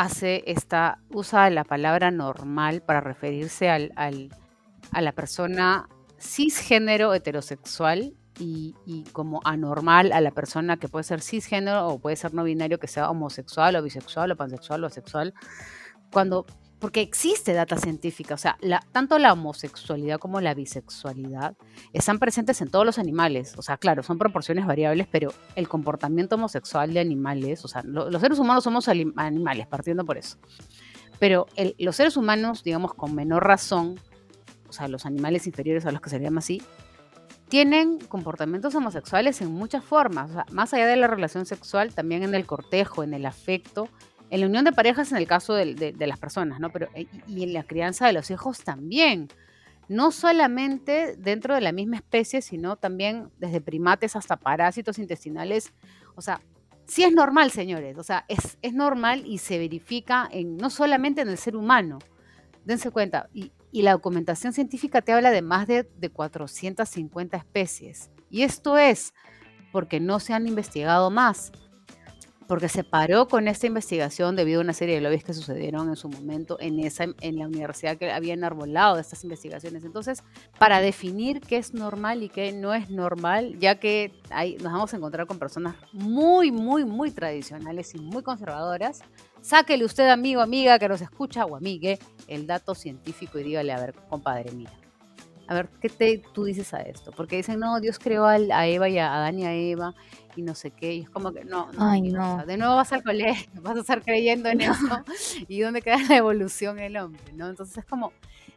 hace 0.00 0.42
esta, 0.46 0.98
usa 1.10 1.48
la 1.50 1.64
palabra 1.64 2.10
normal 2.10 2.82
para 2.82 3.00
referirse 3.00 3.70
al, 3.70 3.92
al- 3.96 4.30
a 4.92 5.00
la 5.00 5.12
persona 5.12 5.88
cisgénero 6.18 7.14
heterosexual 7.14 8.14
y, 8.38 8.74
y 8.84 9.04
como 9.12 9.40
anormal 9.44 10.12
a 10.12 10.20
la 10.20 10.30
persona 10.30 10.76
que 10.76 10.88
puede 10.88 11.04
ser 11.04 11.22
cisgénero 11.22 11.88
o 11.88 11.98
puede 11.98 12.16
ser 12.16 12.34
no 12.34 12.44
binario, 12.44 12.78
que 12.78 12.86
sea 12.86 13.10
homosexual 13.10 13.74
o 13.76 13.82
bisexual 13.82 14.30
o 14.32 14.36
pansexual 14.36 14.84
o 14.84 14.86
asexual. 14.86 15.32
Cuando, 16.12 16.46
porque 16.78 17.00
existe 17.00 17.54
data 17.54 17.78
científica, 17.78 18.34
o 18.34 18.38
sea, 18.38 18.58
tanto 18.92 19.18
la 19.18 19.32
homosexualidad 19.32 20.18
como 20.18 20.40
la 20.42 20.52
bisexualidad 20.54 21.56
están 21.94 22.18
presentes 22.18 22.60
en 22.60 22.70
todos 22.70 22.84
los 22.84 22.98
animales. 22.98 23.54
O 23.56 23.62
sea, 23.62 23.78
claro, 23.78 24.02
son 24.02 24.18
proporciones 24.18 24.66
variables, 24.66 25.06
pero 25.10 25.32
el 25.54 25.68
comportamiento 25.68 26.34
homosexual 26.36 26.92
de 26.92 27.00
animales, 27.00 27.64
o 27.64 27.68
sea, 27.68 27.82
lo- 27.82 28.10
los 28.10 28.20
seres 28.20 28.38
humanos 28.38 28.64
somos 28.64 28.88
animales, 28.88 29.66
partiendo 29.66 30.04
por 30.04 30.18
eso. 30.18 30.36
Pero 31.18 31.46
los 31.78 31.96
seres 31.96 32.16
humanos, 32.18 32.62
digamos, 32.62 32.92
con 32.92 33.14
menor 33.14 33.44
razón, 33.46 33.98
o 34.68 34.72
sea, 34.72 34.86
los 34.86 35.06
animales 35.06 35.46
inferiores 35.46 35.86
a 35.86 35.92
los 35.92 36.02
que 36.02 36.10
se 36.10 36.20
llama 36.20 36.40
así, 36.40 36.60
tienen 37.48 37.98
comportamientos 38.00 38.74
homosexuales 38.74 39.40
en 39.40 39.52
muchas 39.52 39.82
formas. 39.84 40.30
O 40.30 40.34
sea, 40.34 40.46
más 40.50 40.74
allá 40.74 40.86
de 40.86 40.96
la 40.96 41.06
relación 41.06 41.46
sexual, 41.46 41.94
también 41.94 42.22
en 42.22 42.34
el 42.34 42.44
cortejo, 42.44 43.02
en 43.02 43.14
el 43.14 43.24
afecto, 43.24 43.88
en 44.30 44.40
la 44.40 44.46
unión 44.46 44.64
de 44.64 44.72
parejas 44.72 45.12
en 45.12 45.18
el 45.18 45.26
caso 45.26 45.54
de, 45.54 45.74
de 45.74 46.06
las 46.06 46.18
personas, 46.18 46.60
¿no? 46.60 46.70
Pero, 46.70 46.88
eh, 46.94 47.06
y 47.26 47.42
en 47.42 47.52
la 47.52 47.62
crianza 47.62 48.06
de 48.06 48.12
los 48.12 48.30
hijos 48.30 48.64
también 48.64 49.28
no 49.88 50.10
solamente 50.10 51.16
dentro 51.16 51.54
de 51.54 51.60
la 51.60 51.72
misma 51.72 51.96
especie, 51.96 52.42
sino 52.42 52.76
también 52.76 53.30
desde 53.38 53.60
primates 53.60 54.16
hasta 54.16 54.36
parásitos 54.36 54.98
intestinales. 54.98 55.72
O 56.14 56.22
sea, 56.22 56.40
sí 56.86 57.04
es 57.04 57.12
normal, 57.12 57.50
señores. 57.50 57.96
O 57.98 58.02
sea, 58.02 58.24
es, 58.28 58.74
normal 58.74 59.22
y 59.26 59.38
se 59.38 59.58
verifica 59.58 60.28
en, 60.30 60.56
no 60.56 60.70
solamente 60.70 61.20
en 61.20 61.28
el 61.28 61.38
ser 61.38 61.56
humano. 61.56 61.98
Dense 62.64 62.90
cuenta. 62.90 63.28
Y, 63.32 63.52
y 63.70 63.82
la 63.82 63.92
documentación 63.92 64.52
científica 64.52 65.02
te 65.02 65.12
habla 65.12 65.30
de 65.30 65.42
más 65.42 65.68
de, 65.68 65.84
de 65.84 66.10
450 66.10 67.36
especies. 67.36 68.10
Y 68.28 68.42
esto 68.42 68.76
es 68.76 69.14
porque 69.70 70.00
no 70.00 70.18
se 70.18 70.32
han 70.32 70.48
investigado 70.48 71.10
más 71.10 71.52
porque 72.46 72.68
se 72.68 72.84
paró 72.84 73.28
con 73.28 73.48
esta 73.48 73.66
investigación 73.66 74.36
debido 74.36 74.60
a 74.60 74.64
una 74.64 74.72
serie 74.72 74.94
de 74.94 75.00
lobbies 75.00 75.24
que 75.24 75.34
sucedieron 75.34 75.88
en 75.88 75.96
su 75.96 76.08
momento 76.08 76.56
en, 76.60 76.78
esa, 76.80 77.06
en 77.20 77.38
la 77.38 77.46
universidad 77.46 77.96
que 77.96 78.10
había 78.10 78.34
enarbolado 78.34 78.98
estas 78.98 79.22
investigaciones. 79.24 79.84
Entonces, 79.84 80.22
para 80.58 80.80
definir 80.80 81.40
qué 81.40 81.56
es 81.56 81.74
normal 81.74 82.22
y 82.22 82.28
qué 82.28 82.52
no 82.52 82.74
es 82.74 82.90
normal, 82.90 83.58
ya 83.58 83.78
que 83.78 84.12
hay, 84.30 84.56
nos 84.56 84.72
vamos 84.72 84.94
a 84.94 84.96
encontrar 84.96 85.26
con 85.26 85.38
personas 85.38 85.76
muy, 85.92 86.52
muy, 86.52 86.84
muy 86.84 87.10
tradicionales 87.10 87.94
y 87.94 87.98
muy 87.98 88.22
conservadoras, 88.22 89.02
sáquele 89.40 89.84
usted, 89.84 90.08
amigo, 90.08 90.40
amiga, 90.40 90.78
que 90.78 90.88
nos 90.88 91.00
escucha, 91.00 91.44
o 91.44 91.56
amigue, 91.56 91.98
el 92.28 92.46
dato 92.46 92.74
científico 92.74 93.38
y 93.38 93.44
dígale, 93.44 93.72
a 93.72 93.80
ver, 93.80 93.94
compadre, 94.08 94.52
mira. 94.52 94.85
A 95.48 95.54
ver, 95.54 95.68
¿qué 95.80 95.88
te, 95.88 96.22
tú 96.32 96.44
dices 96.44 96.74
a 96.74 96.80
esto? 96.80 97.12
Porque 97.12 97.36
dicen, 97.36 97.60
no, 97.60 97.80
Dios 97.80 97.98
creó 97.98 98.26
a, 98.26 98.34
a 98.34 98.66
Eva 98.66 98.88
y 98.88 98.98
a 98.98 99.14
Adán 99.14 99.38
y 99.38 99.44
a 99.44 99.54
Eva 99.54 99.94
y 100.36 100.42
no 100.42 100.54
sé 100.54 100.70
qué. 100.70 100.94
Y 100.94 101.00
es 101.02 101.10
como 101.10 101.32
que, 101.32 101.44
no, 101.44 101.70
no. 101.72 101.90
Ay, 101.90 102.06
hijo, 102.06 102.16
o 102.16 102.20
no. 102.20 102.36
sea, 102.36 102.46
de 102.46 102.56
nuevo 102.56 102.76
vas 102.76 102.92
al 102.92 103.02
colegio, 103.02 103.50
vas 103.62 103.76
a 103.76 103.80
estar 103.80 104.02
creyendo 104.02 104.48
en 104.48 104.60
eso. 104.60 105.04
¿Y 105.48 105.60
dónde 105.60 105.82
queda 105.82 105.98
la 106.08 106.16
evolución 106.16 106.76
del 106.76 106.96
hombre? 106.96 107.32
¿no? 107.34 107.48
Entonces 107.48 107.78
es 107.78 107.84
como, 107.84 108.12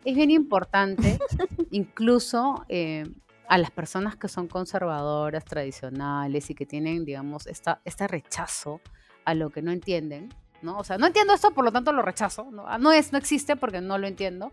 es 0.06 0.16
bien 0.16 0.32
importante, 0.32 1.20
incluso 1.72 2.66
eh, 2.70 3.04
a 3.48 3.58
las 3.58 3.72
personas 3.72 4.16
que 4.16 4.28
son 4.28 4.48
conservadoras, 4.48 5.46
tradicionales 5.46 6.50
y 6.50 6.56
que 6.56 6.66
tienen, 6.66 7.06
digamos, 7.06 7.48
esta, 7.48 7.82
este 7.86 8.08
rechazo 8.08 8.82
a 9.26 9.34
lo 9.34 9.50
que 9.50 9.62
no 9.62 9.72
entienden, 9.72 10.30
¿no? 10.62 10.78
O 10.78 10.84
sea, 10.84 10.98
no 10.98 11.08
entiendo 11.08 11.34
esto, 11.34 11.52
por 11.52 11.66
lo 11.66 11.72
tanto 11.72 11.92
lo 11.92 12.02
rechazo, 12.02 12.48
no, 12.52 12.66
Ah, 12.68 12.78
no, 12.78 12.92
es, 12.92 13.12
no 13.12 13.18
existe 13.18 13.56
porque 13.56 13.82
no 13.82 13.98
lo 13.98 14.08
entiendo. 14.08 14.52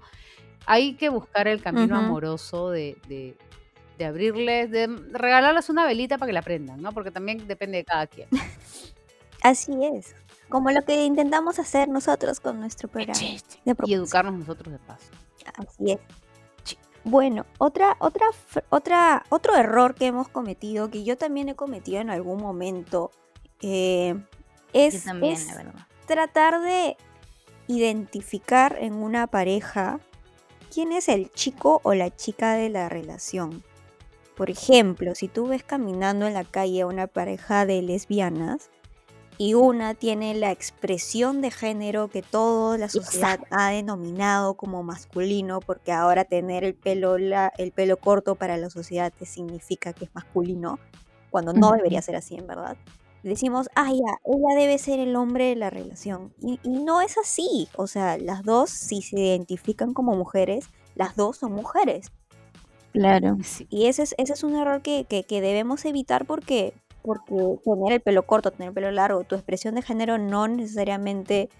Hay 0.67 0.95
que 0.95 1.09
buscar 1.09 1.47
el 1.49 1.63
camino 1.63 1.97
amoroso 1.97 2.71
de, 2.71 2.99
de, 3.09 3.37
de 3.99 4.05
abrirles, 4.05 4.71
de 4.71 4.89
regalarles 5.13 5.69
una 5.69 5.87
velita 5.87 6.19
para 6.19 6.29
que 6.29 6.33
la 6.33 6.41
aprendan, 6.41 6.83
¿no? 6.83 6.93
Porque 6.93 7.11
también 7.11 7.47
depende 7.47 7.79
de 7.79 7.85
cada 7.85 8.07
quien. 8.07 8.29
Así 9.43 9.73
es. 9.85 10.15
Como 10.49 10.71
lo 10.71 10.83
que 10.83 11.05
intentamos 11.05 11.59
hacer 11.59 11.89
nosotros 11.89 12.41
con 12.41 12.61
nuestro 12.61 12.89
programa. 12.89 13.19
de 13.19 13.77
Y 13.85 13.95
educarnos 13.95 14.35
nosotros 14.35 14.73
de 14.73 14.79
paso. 14.79 15.07
Así 15.57 15.93
es. 15.93 16.01
Bueno, 17.05 17.47
otra, 17.59 17.97
otra, 18.01 18.27
otra, 18.69 19.25
otro 19.29 19.55
error 19.55 19.95
que 19.95 20.07
hemos 20.07 20.29
cometido, 20.29 20.91
que 20.91 21.05
yo 21.05 21.17
también 21.17 21.49
he 21.49 21.55
cometido 21.55 22.01
en 22.01 22.11
algún 22.11 22.43
momento, 22.43 23.13
eh, 23.63 24.17
es, 24.73 25.05
también, 25.05 25.35
es. 25.35 25.47
Tratar 26.07 26.61
de 26.61 26.97
identificar 27.69 28.77
en 28.81 28.95
una 28.95 29.27
pareja 29.27 30.01
quién 30.73 30.93
es 30.93 31.09
el 31.09 31.31
chico 31.33 31.81
o 31.85 31.95
la 31.95 32.15
chica 32.15 32.55
de 32.55 32.69
la 32.69 32.89
relación. 32.89 33.63
Por 34.37 34.51
ejemplo, 34.51 35.15
si 35.15 35.29
tú 35.29 35.47
ves 35.49 35.63
caminando 35.63 36.27
en 36.27 36.35
la 36.35 36.45
calle 36.45 36.83
a 36.83 36.87
una 36.87 37.07
pareja 37.07 37.65
de 37.67 37.81
lesbianas 37.83 38.71
y 39.39 39.55
una 39.55 39.95
tiene 39.95 40.35
la 40.35 40.51
expresión 40.51 41.41
de 41.41 41.51
género 41.51 42.09
que 42.09 42.23
toda 42.23 42.79
la 42.79 42.89
sociedad 42.89 43.41
ha 43.51 43.71
denominado 43.71 44.55
como 44.55 44.83
masculino, 44.83 45.61
porque 45.61 45.93
ahora 45.93 46.25
tener 46.25 46.65
el 46.65 46.75
pelo, 46.75 47.19
la- 47.19 47.53
el 47.59 47.73
pelo 47.73 47.97
corto 47.99 48.35
para 48.35 48.57
la 48.57 48.71
sociedad 48.71 49.13
te 49.17 49.27
significa 49.27 49.93
que 49.93 50.05
es 50.07 50.15
masculino, 50.15 50.79
cuando 51.31 51.53
no 51.53 51.73
debería 51.73 52.01
ser 52.03 52.17
así 52.17 52.35
en 52.37 52.47
verdad. 52.47 52.77
Decimos, 53.29 53.69
ah, 53.75 53.91
ya, 53.93 54.19
ella 54.25 54.61
debe 54.61 54.79
ser 54.79 55.01
el 55.01 55.17
hombre 55.17 55.47
de 55.47 55.57
la 55.57 55.71
relación. 55.71 56.33
Y, 56.41 56.61
y 56.63 56.71
no 56.85 57.01
es 57.01 57.19
así. 57.19 57.69
O 57.77 57.87
sea, 57.87 58.19
las 58.19 58.43
dos, 58.45 58.71
si 58.71 59.03
se 59.03 59.19
identifican 59.19 59.95
como 59.95 60.15
mujeres, 60.15 60.69
las 60.95 61.17
dos 61.17 61.39
son 61.39 61.53
mujeres. 61.53 62.13
Claro. 62.93 63.37
Y 63.69 63.87
ese 63.87 64.03
es, 64.05 64.15
ese 64.19 64.33
es 64.33 64.43
un 64.45 64.57
error 64.57 64.81
que, 64.83 65.05
que- 65.09 65.25
que 65.25 65.41
debemos 65.41 65.85
evitar 65.85 66.25
porque, 66.25 66.73
porque 67.03 67.35
tener 67.65 67.93
el 67.93 68.01
pelo 68.01 68.27
corto, 68.27 68.51
tener 68.53 68.69
el 68.69 68.75
pelo 68.75 68.91
largo, 68.91 69.25
tu 69.25 69.35
expresión 69.35 69.75
de 69.75 69.83
género 69.83 70.19
no 70.19 70.49
necesariamente 70.49 71.51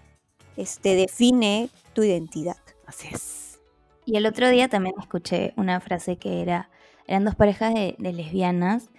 este, 0.55 0.95
define 0.95 1.69
tu 1.93 2.03
identidad. 2.03 2.57
Así 2.85 3.07
es. 3.11 3.59
Y 4.05 4.15
el 4.17 4.25
otro 4.25 4.49
día 4.49 4.69
también 4.69 4.95
escuché 4.99 5.53
una 5.57 5.79
frase 5.81 6.17
que 6.17 6.41
era, 6.41 6.69
eran 7.07 7.25
dos 7.25 7.35
parejas 7.35 7.73
de, 7.73 7.95
de 7.99 8.13
lesbianas 8.13 8.89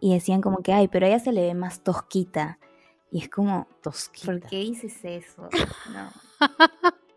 y 0.00 0.14
decían 0.14 0.40
como 0.40 0.62
que, 0.62 0.72
ay, 0.72 0.88
pero 0.88 1.06
a 1.06 1.08
ella 1.08 1.18
se 1.18 1.32
le 1.32 1.42
ve 1.42 1.54
más 1.54 1.82
tosquita. 1.82 2.58
Y 3.10 3.22
es 3.22 3.28
como, 3.28 3.66
Tosquita. 3.82 4.32
¿por 4.32 4.40
qué 4.42 4.56
dices 4.56 4.98
eso? 5.02 5.48
No. 5.92 6.10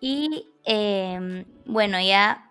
y 0.00 0.46
em, 0.64 1.44
bueno, 1.64 2.00
ya 2.00 2.50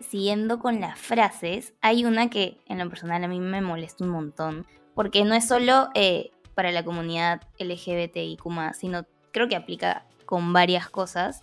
siguiendo 0.00 0.60
con 0.60 0.80
las 0.80 0.98
frases, 0.98 1.74
hay 1.80 2.04
una 2.04 2.30
que 2.30 2.58
en 2.66 2.78
lo 2.78 2.88
personal 2.88 3.22
a 3.24 3.28
mí 3.28 3.40
me 3.40 3.60
molesta 3.60 4.04
un 4.04 4.10
montón, 4.10 4.66
porque 4.94 5.24
no 5.24 5.34
es 5.34 5.46
solo 5.46 5.88
eh, 5.94 6.30
para 6.54 6.70
la 6.70 6.84
comunidad 6.84 7.42
LGBTIQ, 7.58 8.42
sino 8.74 9.04
creo 9.32 9.48
que 9.48 9.56
aplica 9.56 10.06
con 10.24 10.52
varias 10.52 10.88
cosas, 10.88 11.42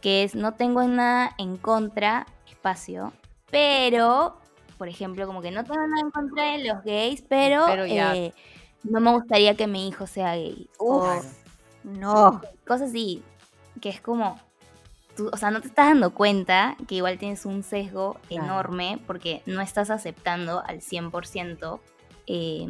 que 0.00 0.22
es 0.22 0.34
no 0.34 0.54
tengo 0.54 0.82
nada 0.84 1.34
en 1.38 1.56
contra, 1.56 2.26
espacio, 2.46 3.12
pero, 3.50 4.37
por 4.78 4.88
ejemplo, 4.88 5.26
como 5.26 5.42
que 5.42 5.50
no 5.50 5.64
tengo 5.64 5.80
nada 5.86 6.00
en 6.00 6.10
contra 6.10 6.52
de 6.52 6.64
los 6.64 6.82
gays, 6.84 7.22
pero, 7.28 7.64
Pero 7.66 7.84
ya. 7.86 8.14
eh, 8.14 8.32
no 8.84 9.00
me 9.00 9.12
gustaría 9.12 9.56
que 9.56 9.66
mi 9.66 9.88
hijo 9.88 10.06
sea 10.06 10.34
gay. 10.36 10.68
Uf. 10.78 11.04
O 11.04 11.22
No. 11.84 12.40
cosas 12.66 12.90
así, 12.90 13.22
que 13.80 13.88
es 13.88 14.00
como, 14.00 14.38
tú, 15.16 15.28
o 15.32 15.36
sea, 15.36 15.50
no 15.50 15.60
te 15.60 15.68
estás 15.68 15.88
dando 15.88 16.14
cuenta 16.14 16.76
que 16.86 16.94
igual 16.96 17.18
tienes 17.18 17.44
un 17.44 17.62
sesgo 17.62 18.16
Claro. 18.28 18.44
enorme 18.44 18.98
porque 19.06 19.42
no 19.46 19.60
estás 19.60 19.90
aceptando 19.90 20.62
al 20.64 20.80
100% 20.80 21.80
eh, 22.26 22.66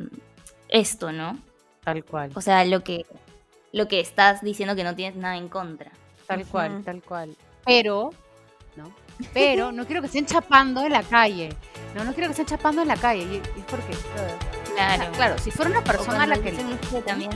esto, 0.68 1.12
¿no? 1.12 1.38
Tal 1.85 2.05
cual. 2.05 2.31
O 2.35 2.40
sea, 2.40 2.64
lo 2.64 2.83
que, 2.85 3.07
lo 3.73 3.88
que 3.88 4.01
estás 4.01 4.40
diciendo 4.42 4.75
que 4.77 4.85
no 4.85 4.94
tienes 4.94 5.16
nada 5.16 5.37
en 5.37 5.49
contra. 5.49 5.90
Tal 6.27 6.44
cual, 6.47 6.83
tal 6.85 7.03
cual. 7.03 7.35
Pero, 7.64 8.11
¿no? 8.77 8.85
Pero 9.35 9.72
no 9.72 9.85
quiero 9.87 10.00
que 10.00 10.07
estén 10.07 10.26
chapando 10.26 10.85
en 10.85 10.92
la 10.92 11.02
calle. 11.02 11.50
No, 11.94 12.04
no 12.04 12.12
quiero 12.12 12.28
que 12.28 12.33
estén 12.33 12.46
chapando 12.46 12.83
en 12.83 12.88
la 12.88 12.96
calle. 12.96 13.22
Y, 13.24 13.37
es 13.37 13.64
porque, 13.68 13.92
o 13.92 14.76
sea, 14.76 14.96
Claro. 14.96 15.12
claro, 15.12 15.38
si 15.38 15.50
fuera 15.50 15.70
una 15.70 15.83
persona 15.83 16.22
a 16.22 16.26
la 16.26 16.38
que... 16.38 16.52
también, 17.04 17.31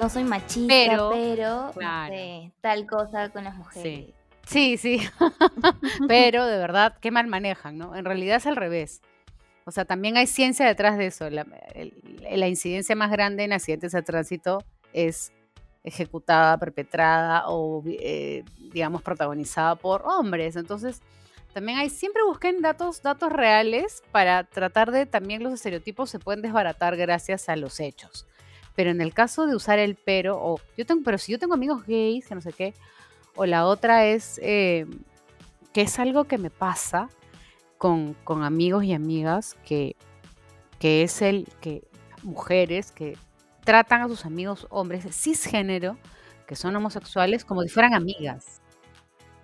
no 0.00 0.08
soy 0.10 0.24
machista, 0.24 0.66
Pero- 0.68 1.10
pero, 1.12 1.66
no 1.66 1.72
Claro. 1.72 2.14
sé, 2.14 2.52
tal 2.60 2.86
cosa 2.86 3.30
con 3.30 3.44
las 3.44 3.54
mujeres. 3.56 4.10
Sí, 4.46 4.76
sí. 4.76 5.00
Pero 6.08 6.44
de 6.46 6.58
verdad, 6.58 6.94
qué 7.00 7.10
mal 7.10 7.26
manejan, 7.26 7.78
¿no? 7.78 7.94
En 7.94 8.04
realidad 8.04 8.36
es 8.36 8.46
al 8.46 8.56
revés. 8.56 9.00
O 9.64 9.70
sea, 9.70 9.84
también 9.84 10.16
hay 10.16 10.26
ciencia 10.26 10.66
detrás 10.66 10.98
de 10.98 11.06
eso. 11.06 11.30
La, 11.30 11.46
el- 11.74 11.94
la 12.28 12.48
incidencia 12.48 12.96
más 12.96 13.10
grande 13.10 13.44
en 13.44 13.52
accidentes 13.52 13.92
de 13.92 14.02
tránsito 14.02 14.58
es 14.92 15.32
ejecutada, 15.84 16.58
perpetrada 16.58 17.44
o, 17.48 17.82
eh, 17.86 18.44
digamos, 18.58 19.02
protagonizada 19.02 19.74
por 19.74 20.02
hombres. 20.06 20.56
Entonces, 20.56 21.02
también 21.52 21.78
hay, 21.78 21.90
siempre 21.90 22.22
busquen 22.22 22.62
datos, 22.62 23.02
datos 23.02 23.30
reales 23.32 24.02
para 24.10 24.44
tratar 24.44 24.90
de, 24.90 25.06
también 25.06 25.42
los 25.42 25.52
estereotipos 25.52 26.08
se 26.08 26.18
pueden 26.18 26.42
desbaratar 26.42 26.96
gracias 26.96 27.48
a 27.48 27.56
los 27.56 27.80
hechos. 27.80 28.26
Pero 28.74 28.90
en 28.90 29.00
el 29.00 29.12
caso 29.12 29.46
de 29.46 29.54
usar 29.54 29.78
el 29.78 29.96
pero, 29.96 30.38
o 30.40 30.58
yo 30.76 30.86
tengo, 30.86 31.02
pero 31.04 31.18
si 31.18 31.32
yo 31.32 31.38
tengo 31.38 31.54
amigos 31.54 31.84
gays, 31.86 32.26
que 32.26 32.34
no 32.34 32.40
sé 32.40 32.52
qué, 32.52 32.74
o 33.34 33.44
la 33.44 33.66
otra 33.66 34.06
es 34.06 34.40
eh, 34.42 34.86
que 35.72 35.82
es 35.82 35.98
algo 35.98 36.24
que 36.24 36.38
me 36.38 36.50
pasa 36.50 37.08
con, 37.76 38.14
con 38.24 38.44
amigos 38.44 38.84
y 38.84 38.94
amigas 38.94 39.56
que, 39.66 39.96
que 40.78 41.02
es 41.02 41.20
el 41.20 41.46
que 41.60 41.82
mujeres 42.22 42.92
que 42.92 43.18
tratan 43.64 44.02
a 44.02 44.08
sus 44.08 44.24
amigos 44.26 44.66
hombres 44.70 45.04
cisgénero 45.14 45.96
que 46.46 46.56
son 46.56 46.74
homosexuales 46.76 47.44
como 47.44 47.62
si 47.62 47.68
fueran 47.68 47.94
amigas. 47.94 48.60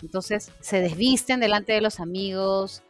Entonces 0.02 0.52
se 0.60 0.80
desvisten 0.80 1.40
delante 1.40 1.72
de 1.72 1.80
los 1.80 2.00
amigos 2.00 2.82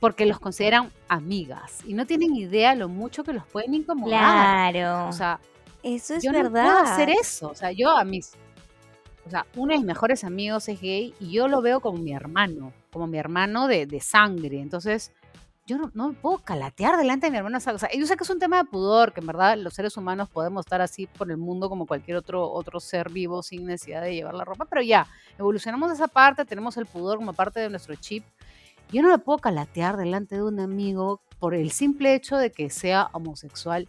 porque 0.00 0.26
los 0.26 0.38
consideran 0.38 0.92
amigas 1.08 1.80
y 1.86 1.94
no 1.94 2.06
tienen 2.06 2.34
idea 2.36 2.74
lo 2.74 2.88
mucho 2.88 3.24
que 3.24 3.32
los 3.32 3.46
pueden 3.46 3.74
incomodar. 3.74 4.72
Claro. 4.72 5.08
O 5.08 5.12
sea, 5.12 5.40
Eso 5.82 6.14
es 6.14 6.22
yo 6.22 6.32
verdad. 6.32 6.64
no 6.64 6.70
puedo 6.70 6.78
hacer 6.78 7.08
eso. 7.10 7.48
O 7.48 7.54
sea, 7.54 7.72
yo 7.72 7.90
a 7.96 8.04
mis. 8.04 8.32
O 9.26 9.30
sea, 9.30 9.44
uno 9.56 9.72
de 9.72 9.78
mis 9.78 9.86
mejores 9.86 10.22
amigos 10.22 10.68
es 10.68 10.80
gay 10.80 11.12
y 11.18 11.32
yo 11.32 11.48
lo 11.48 11.60
veo 11.60 11.80
como 11.80 11.98
mi 11.98 12.12
hermano, 12.12 12.72
como 12.92 13.08
mi 13.08 13.18
hermano 13.18 13.66
de, 13.66 13.86
de 13.86 14.00
sangre. 14.00 14.60
Entonces, 14.60 15.12
yo 15.66 15.78
no, 15.78 15.90
no 15.94 16.08
me 16.08 16.14
puedo 16.14 16.38
calatear 16.38 16.96
delante 16.96 17.26
de 17.26 17.32
mi 17.32 17.38
hermano. 17.38 17.58
O 17.58 17.60
sea, 17.60 17.90
yo 17.92 18.06
sé 18.06 18.16
que 18.16 18.22
es 18.24 18.30
un 18.30 18.38
tema 18.38 18.58
de 18.58 18.64
pudor, 18.64 19.12
que 19.12 19.20
en 19.20 19.26
verdad 19.26 19.56
los 19.58 19.74
seres 19.74 19.96
humanos 19.96 20.28
podemos 20.28 20.64
estar 20.64 20.80
así 20.80 21.06
por 21.06 21.30
el 21.30 21.36
mundo 21.36 21.68
como 21.68 21.86
cualquier 21.86 22.16
otro, 22.16 22.50
otro 22.50 22.78
ser 22.78 23.10
vivo 23.10 23.42
sin 23.42 23.66
necesidad 23.66 24.02
de 24.02 24.14
llevar 24.14 24.34
la 24.34 24.44
ropa, 24.44 24.64
pero 24.64 24.82
ya, 24.82 25.06
evolucionamos 25.38 25.90
esa 25.92 26.06
parte, 26.08 26.44
tenemos 26.44 26.76
el 26.76 26.86
pudor 26.86 27.18
como 27.18 27.32
parte 27.32 27.60
de 27.60 27.68
nuestro 27.68 27.94
chip. 27.96 28.24
Yo 28.92 29.02
no 29.02 29.08
me 29.08 29.18
puedo 29.18 29.38
calatear 29.38 29.96
delante 29.96 30.36
de 30.36 30.44
un 30.44 30.60
amigo 30.60 31.20
por 31.40 31.54
el 31.54 31.72
simple 31.72 32.14
hecho 32.14 32.36
de 32.36 32.52
que 32.52 32.70
sea 32.70 33.10
homosexual 33.12 33.88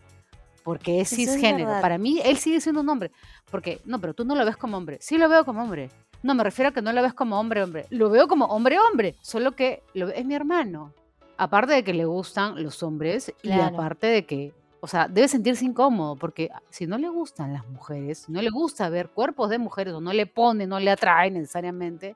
porque 0.64 1.00
es 1.00 1.14
Eso 1.14 1.22
es 1.22 1.30
cisgénero. 1.30 1.68
verdad. 1.68 1.82
Para 1.82 1.98
mí, 1.98 2.20
él 2.26 2.38
sigue 2.38 2.60
siendo 2.60 2.82
un 2.82 2.90
hombre. 2.90 3.10
Porque, 3.50 3.80
no, 3.86 4.02
pero 4.02 4.14
tú 4.14 4.26
no 4.26 4.36
lo 4.36 4.44
ves 4.44 4.58
como 4.58 4.76
hombre. 4.76 4.98
Sí 5.00 5.18
lo 5.18 5.30
veo 5.30 5.46
como 5.46 5.64
hombre. 5.64 5.90
No, 6.24 6.36
me 6.36 6.44
refiero 6.44 6.70
a 6.70 6.72
que 6.74 6.82
no 6.82 6.92
lo 6.92 7.02
ves 7.02 7.14
como 7.14 7.40
hombre, 7.40 7.64
hombre. 7.64 7.86
Lo 7.90 8.10
veo 8.10 8.28
como 8.28 8.48
hombre, 8.48 8.78
hombre. 8.78 9.16
Solo 9.22 9.54
que 9.54 9.82
lo, 9.94 10.10
es 10.10 10.26
mi 10.26 10.36
hermano. 10.36 10.92
Aparte 11.38 11.74
de 11.74 11.84
que 11.84 11.94
le 11.94 12.06
gustan 12.06 12.62
los 12.64 12.82
hombres 12.84 13.34
y 13.44 13.50
aparte 13.68 14.08
de 14.08 14.26
que, 14.26 14.54
o 14.80 14.88
sea, 14.88 15.08
debe 15.08 15.28
sentirse 15.28 15.66
incómodo 15.66 16.16
porque 16.16 16.50
si 16.70 16.88
no 16.88 16.98
le 16.98 17.10
gustan 17.10 17.54
las 17.54 17.68
mujeres, 17.68 18.20
si 18.26 18.32
no 18.32 18.42
le 18.42 18.50
gusta 18.50 18.90
ver 18.90 19.10
cuerpos 19.10 19.50
de 19.50 19.60
mujeres 19.60 19.94
o 19.94 20.02
no 20.02 20.14
le 20.14 20.26
pone, 20.26 20.66
no 20.68 20.80
le 20.80 20.90
atrae 20.92 21.30
necesariamente, 21.32 22.16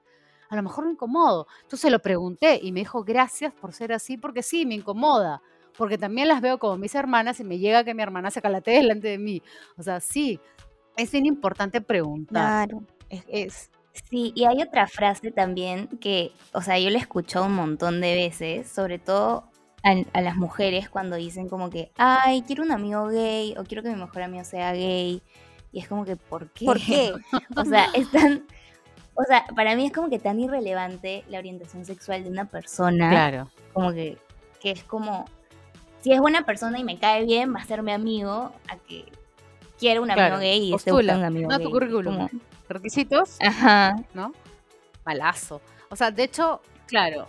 a 0.50 0.56
lo 0.56 0.64
mejor 0.64 0.86
lo 0.86 0.92
incomodo. 0.92 1.48
Entonces 1.62 1.92
lo 1.92 2.00
pregunté 2.00 2.60
y 2.62 2.72
me 2.72 2.80
dijo, 2.82 3.04
gracias 3.04 3.54
por 3.54 3.74
ser 3.74 3.94
así, 3.94 4.18
porque 4.18 4.42
sí, 4.44 4.66
me 4.66 4.76
incomoda 4.76 5.42
porque 5.78 5.98
también 5.98 6.28
las 6.28 6.42
veo 6.42 6.60
como 6.60 6.78
mis 6.78 6.94
hermanas 6.96 7.40
y 7.40 7.44
me 7.46 7.58
llega 7.58 7.84
que 7.86 7.94
mi 7.94 8.04
hermana 8.04 8.30
se 8.30 8.42
calatee 8.42 8.76
delante 8.82 9.08
de 9.08 9.18
mí. 9.18 9.42
O 9.78 9.84
sea, 9.84 10.00
sí, 10.00 10.40
es 10.98 11.12
bien 11.12 11.26
importante 11.26 11.80
preguntar. 11.80 12.68
Claro. 12.68 12.84
Es, 13.10 13.24
es- 13.30 13.72
Sí, 13.94 14.32
y 14.36 14.46
hay 14.46 14.62
otra 14.62 14.88
frase 14.88 15.32
también 15.32 15.88
que, 16.00 16.32
o 16.54 16.62
sea, 16.62 16.80
yo 16.80 16.90
la 16.90 16.98
he 16.98 17.02
escuchado 17.02 17.46
un 17.46 17.56
montón 17.56 18.02
de 18.02 18.16
veces, 18.16 18.70
sobre 18.70 19.00
todo 19.00 19.50
a, 19.84 19.96
a 20.14 20.22
las 20.22 20.36
mujeres 20.38 20.90
cuando 20.90 21.16
dicen 21.16 21.50
como 21.50 21.70
que, 21.70 21.92
ay, 21.98 22.44
quiero 22.44 22.64
un 22.64 22.72
amigo 22.72 23.08
gay 23.08 23.54
o 23.58 23.64
quiero 23.64 23.84
que 23.84 23.90
mi 23.90 23.96
mejor 23.96 24.22
amigo 24.24 24.44
sea 24.44 24.72
gay. 24.74 25.22
Y 25.74 25.80
es 25.80 25.88
como 25.88 26.06
que, 26.06 26.16
¿por 26.16 26.50
qué? 26.52 26.66
¿Por 26.66 26.80
qué? 26.80 27.14
o 27.56 27.66
sea, 27.66 27.88
es 27.94 28.10
tan... 28.12 28.46
O 29.14 29.24
sea, 29.24 29.46
para 29.56 29.76
mí 29.76 29.86
es 29.86 29.92
como 29.92 30.10
que 30.10 30.20
tan 30.20 30.40
irrelevante 30.40 31.24
la 31.30 31.40
orientación 31.40 31.86
sexual 31.86 32.24
de 32.24 32.30
una 32.30 32.46
persona. 32.46 33.10
Claro. 33.10 33.50
Como 33.74 33.92
que, 33.92 34.18
que 34.62 34.72
es 34.72 34.84
como, 34.84 35.26
si 36.00 36.14
es 36.14 36.20
buena 36.20 36.46
persona 36.46 36.80
y 36.80 36.84
me 36.84 36.98
cae 36.98 37.26
bien, 37.26 37.54
va 37.54 37.60
a 37.60 37.66
ser 37.66 37.84
mi 37.84 37.92
amigo, 37.92 38.52
a 38.70 38.78
que 38.88 39.06
quiera 39.78 40.00
un 40.02 40.10
amigo 40.12 40.28
Claro, 40.28 40.40
gay 40.40 40.64
y 40.64 40.74
esté 40.74 40.92
buscando 40.92 41.20
un 41.20 41.26
amigo 41.26 41.50
No, 41.50 41.58
tu 41.58 41.64
gay. 41.66 41.72
currículum. 41.72 42.16
Como, 42.16 42.30
Requisitos, 42.74 43.38
Ajá. 43.40 43.96
¿no? 44.14 44.34
Malazo. 45.06 45.62
O 45.90 45.96
sea, 45.96 46.12
de 46.12 46.24
hecho, 46.24 46.62
claro. 46.88 47.28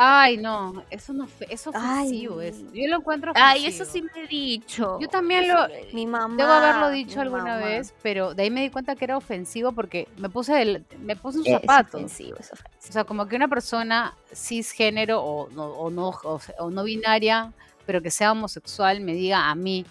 Ay, 0.00 0.36
no, 0.36 0.84
eso 0.90 1.12
no 1.12 1.26
es 1.48 1.66
ofensivo 1.66 2.38
Ay. 2.38 2.46
eso. 2.48 2.60
Yo 2.72 2.86
lo 2.88 2.98
encuentro 2.98 3.32
ofensivo. 3.32 3.50
Ay, 3.52 3.66
eso 3.66 3.84
sí 3.84 4.00
me 4.00 4.22
he 4.22 4.26
dicho. 4.28 4.96
Yo 5.00 5.08
también 5.08 5.42
Eso 5.42 5.54
lo-. 5.54 5.68
Mi 5.92 6.06
mamá. 6.06 6.36
Debo 6.36 6.52
haberlo 6.52 6.90
dicho 6.90 7.20
alguna 7.20 7.42
mamá. 7.56 7.56
vez, 7.66 7.92
pero 8.00 8.32
de 8.32 8.44
ahí 8.44 8.50
me 8.50 8.60
di 8.62 8.70
cuenta 8.70 8.94
que 8.94 9.04
era 9.04 9.16
ofensivo 9.16 9.72
porque 9.72 10.06
me 10.16 10.28
puse 10.28 10.62
el- 10.62 10.86
me 11.00 11.16
puse 11.16 11.40
un 11.40 11.46
Es 11.48 11.52
zapato. 11.60 11.96
ofensivo, 11.96 12.36
es 12.38 12.52
ofensivo. 12.52 12.88
O 12.88 12.92
sea, 12.92 13.02
como 13.02 13.26
que 13.26 13.34
una 13.34 13.48
persona 13.48 14.16
cisgénero 14.32 15.20
o 15.20 15.50
no, 15.50 15.64
o 15.66 15.90
no, 15.90 16.10
o 16.10 16.70
no 16.70 16.84
binaria, 16.84 17.52
pero 17.84 18.00
que 18.00 18.12
sea 18.12 18.30
homosexual, 18.30 19.00
me 19.00 19.14
diga 19.14 19.50
a 19.50 19.54
mí, 19.56 19.84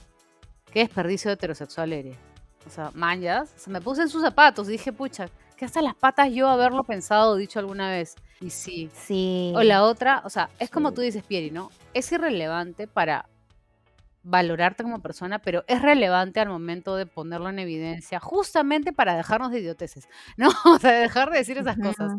qué 0.71 0.79
desperdicio 0.79 1.27
de 1.29 1.33
heterosexual 1.33 1.91
eres. 1.91 2.15
O 2.67 2.69
sea, 2.69 2.91
manjas. 2.93 3.53
O 3.55 3.59
sea, 3.59 3.73
me 3.73 3.81
puse 3.81 4.01
en 4.01 4.09
sus 4.09 4.21
zapatos 4.21 4.67
y 4.67 4.73
dije, 4.73 4.91
pucha, 4.91 5.29
que 5.55 5.65
hasta 5.65 5.81
las 5.81 5.95
patas 5.95 6.31
yo 6.31 6.49
haberlo 6.49 6.83
pensado 6.83 7.31
o 7.31 7.35
dicho 7.35 7.59
alguna 7.59 7.89
vez. 7.89 8.15
Y 8.41 8.49
sí. 8.49 8.89
Sí. 8.93 9.53
O 9.55 9.63
la 9.63 9.83
otra, 9.83 10.21
o 10.25 10.29
sea, 10.29 10.49
es 10.59 10.69
como 10.69 10.91
tú 10.91 11.01
dices, 11.01 11.23
Pieri, 11.23 11.49
¿no? 11.49 11.71
Es 11.93 12.11
irrelevante 12.11 12.85
para 12.87 13.27
valorarte 14.23 14.83
como 14.83 15.01
persona, 15.01 15.39
pero 15.39 15.63
es 15.67 15.81
relevante 15.81 16.41
al 16.41 16.49
momento 16.49 16.97
de 16.97 17.05
ponerlo 17.05 17.49
en 17.49 17.59
evidencia, 17.59 18.19
justamente 18.19 18.91
para 18.91 19.15
dejarnos 19.15 19.51
de 19.51 19.59
idioteces, 19.59 20.07
¿no? 20.37 20.49
O 20.65 20.77
sea, 20.77 20.91
dejar 20.91 21.31
de 21.31 21.37
decir 21.37 21.57
esas 21.57 21.77
cosas. 21.77 22.13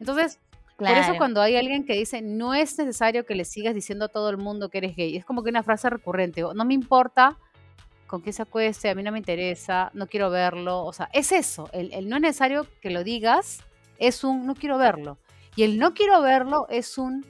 Entonces, 0.00 0.40
por 0.76 0.88
eso 0.88 1.14
cuando 1.16 1.40
hay 1.40 1.56
alguien 1.56 1.84
que 1.84 1.94
dice, 1.94 2.20
no 2.22 2.54
es 2.54 2.76
necesario 2.76 3.24
que 3.24 3.36
le 3.36 3.44
sigas 3.44 3.74
diciendo 3.74 4.06
a 4.06 4.08
todo 4.08 4.30
el 4.30 4.36
mundo 4.36 4.68
que 4.68 4.78
eres 4.78 4.96
gay, 4.96 5.16
es 5.16 5.24
como 5.24 5.44
que 5.44 5.50
una 5.50 5.62
frase 5.62 5.88
recurrente, 5.88 6.42
o, 6.42 6.54
no 6.54 6.64
me 6.64 6.74
importa 6.74 7.38
con 8.12 8.20
qué 8.20 8.30
se 8.34 8.42
acueste, 8.42 8.90
a 8.90 8.94
mí 8.94 9.02
no 9.02 9.10
me 9.10 9.16
interesa, 9.16 9.90
no 9.94 10.06
quiero 10.06 10.28
verlo, 10.28 10.84
o 10.84 10.92
sea, 10.92 11.08
es 11.14 11.32
eso, 11.32 11.70
el, 11.72 11.90
el 11.94 12.10
no 12.10 12.16
es 12.16 12.22
necesario 12.22 12.66
que 12.82 12.90
lo 12.90 13.04
digas, 13.04 13.64
es 13.96 14.22
un 14.22 14.46
no 14.46 14.54
quiero 14.54 14.76
verlo, 14.76 15.16
y 15.56 15.62
el 15.62 15.78
no 15.78 15.94
quiero 15.94 16.20
verlo 16.20 16.66
es 16.68 16.98
un 16.98 17.24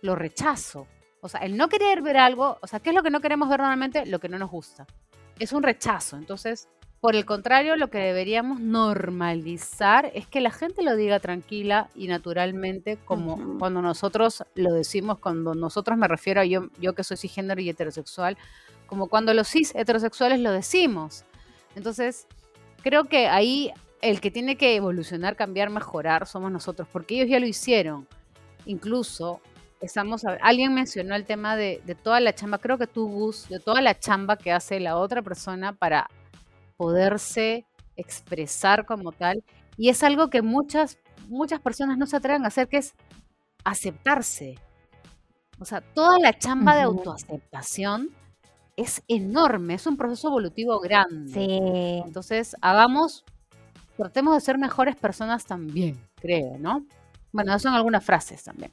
lo 0.00 0.14
rechazo, 0.14 0.86
o 1.22 1.28
sea, 1.28 1.40
el 1.40 1.56
no 1.56 1.68
querer 1.68 2.02
ver 2.02 2.18
algo, 2.18 2.56
o 2.62 2.66
sea, 2.68 2.78
¿qué 2.78 2.90
es 2.90 2.94
lo 2.94 3.02
que 3.02 3.10
no 3.10 3.20
queremos 3.20 3.48
ver 3.48 3.58
normalmente? 3.58 4.06
Lo 4.06 4.20
que 4.20 4.28
no 4.28 4.38
nos 4.38 4.48
gusta, 4.48 4.86
es 5.40 5.52
un 5.52 5.64
rechazo, 5.64 6.16
entonces... 6.16 6.68
Por 7.00 7.16
el 7.16 7.24
contrario, 7.24 7.74
lo 7.74 7.90
que 7.90 7.98
deberíamos 7.98 8.60
normalizar 8.60 10.12
es 10.14 10.28
que 10.28 10.40
la 10.40 10.52
gente 10.52 10.84
lo 10.84 10.94
diga 10.94 11.18
tranquila 11.18 11.90
y 11.96 12.06
naturalmente, 12.06 12.96
como 13.04 13.58
cuando 13.58 13.82
nosotros 13.82 14.44
lo 14.54 14.72
decimos, 14.72 15.18
cuando 15.18 15.56
nosotros 15.56 15.98
me 15.98 16.06
refiero 16.06 16.40
a 16.40 16.44
yo, 16.44 16.68
yo 16.78 16.94
que 16.94 17.02
soy 17.02 17.16
cisgénero 17.16 17.60
y 17.60 17.68
heterosexual, 17.68 18.38
como 18.92 19.08
cuando 19.08 19.32
los 19.32 19.48
cis 19.48 19.74
heterosexuales 19.74 20.38
lo 20.40 20.52
decimos. 20.52 21.24
Entonces, 21.74 22.26
creo 22.82 23.04
que 23.04 23.26
ahí 23.26 23.72
el 24.02 24.20
que 24.20 24.30
tiene 24.30 24.56
que 24.58 24.76
evolucionar, 24.76 25.34
cambiar, 25.34 25.70
mejorar 25.70 26.26
somos 26.26 26.52
nosotros, 26.52 26.86
porque 26.92 27.14
ellos 27.14 27.30
ya 27.30 27.40
lo 27.40 27.46
hicieron. 27.46 28.06
Incluso, 28.66 29.40
estamos 29.80 30.26
a- 30.26 30.36
alguien 30.42 30.74
mencionó 30.74 31.14
el 31.14 31.24
tema 31.24 31.56
de, 31.56 31.80
de 31.86 31.94
toda 31.94 32.20
la 32.20 32.34
chamba, 32.34 32.58
creo 32.58 32.76
que 32.76 32.86
tú, 32.86 33.08
Gus, 33.08 33.48
de 33.48 33.60
toda 33.60 33.80
la 33.80 33.98
chamba 33.98 34.36
que 34.36 34.52
hace 34.52 34.78
la 34.78 34.98
otra 34.98 35.22
persona 35.22 35.72
para 35.72 36.10
poderse 36.76 37.64
expresar 37.96 38.84
como 38.84 39.12
tal. 39.12 39.42
Y 39.78 39.88
es 39.88 40.02
algo 40.02 40.28
que 40.28 40.42
muchas, 40.42 40.98
muchas 41.28 41.60
personas 41.60 41.96
no 41.96 42.04
se 42.04 42.16
atreven 42.18 42.44
a 42.44 42.48
hacer, 42.48 42.68
que 42.68 42.76
es 42.76 42.92
aceptarse. 43.64 44.56
O 45.58 45.64
sea, 45.64 45.80
toda 45.80 46.18
la 46.18 46.38
chamba 46.38 46.76
de 46.76 46.86
Ujú. 46.86 46.98
autoaceptación 46.98 48.10
es 48.76 49.02
enorme, 49.08 49.74
es 49.74 49.86
un 49.86 49.96
proceso 49.96 50.28
evolutivo 50.28 50.80
grande. 50.80 51.32
Sí. 51.32 52.02
Entonces, 52.06 52.56
hagamos, 52.60 53.24
tratemos 53.96 54.34
de 54.34 54.40
ser 54.40 54.58
mejores 54.58 54.96
personas 54.96 55.44
también, 55.44 55.98
creo, 56.16 56.58
¿no? 56.58 56.84
Bueno, 57.32 57.58
son 57.58 57.74
algunas 57.74 58.04
frases 58.04 58.42
también. 58.44 58.72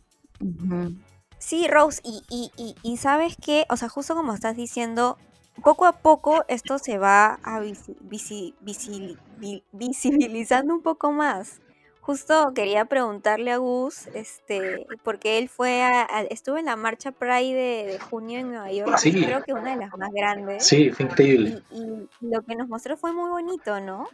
Sí, 1.37 1.67
Rose, 1.69 2.01
y, 2.03 2.21
y, 2.29 2.51
y, 2.57 2.75
y 2.83 2.97
sabes 2.97 3.35
qué, 3.41 3.65
o 3.69 3.77
sea, 3.77 3.87
justo 3.89 4.15
como 4.15 4.33
estás 4.33 4.55
diciendo, 4.57 5.17
poco 5.63 5.85
a 5.85 5.93
poco 5.93 6.43
esto 6.47 6.77
se 6.79 6.97
va 6.97 7.39
a 7.43 7.59
visi- 7.61 7.95
visi- 8.01 8.53
visi- 8.61 9.17
vi- 9.37 9.63
visibilizando 9.71 10.73
un 10.73 10.81
poco 10.81 11.11
más. 11.11 11.61
Justo 12.09 12.53
quería 12.55 12.85
preguntarle 12.85 13.51
a 13.51 13.57
Gus, 13.57 14.07
este, 14.15 14.87
porque 15.03 15.37
él 15.37 15.47
fue 15.47 15.83
a, 15.83 16.01
a- 16.01 16.21
estuvo 16.23 16.57
en 16.57 16.65
la 16.65 16.75
marcha 16.75 17.11
Pride 17.11 17.53
de, 17.53 17.85
de 17.91 17.99
junio 17.99 18.39
en 18.39 18.47
Nueva 18.49 18.71
York, 18.71 18.97
Sí. 18.97 19.11
creo 19.11 19.43
que 19.43 19.53
una 19.53 19.75
de 19.75 19.77
las 19.85 19.95
más 19.95 20.09
grandes. 20.11 20.65
Sí, 20.65 20.89
fue 20.89 21.05
increíble. 21.05 21.61
Y, 21.69 21.81
y 22.25 22.31
lo 22.31 22.41
que 22.41 22.55
nos 22.55 22.67
mostró 22.67 22.97
fue 22.97 23.13
muy 23.13 23.29
bonito, 23.29 23.79
¿no? 23.79 24.07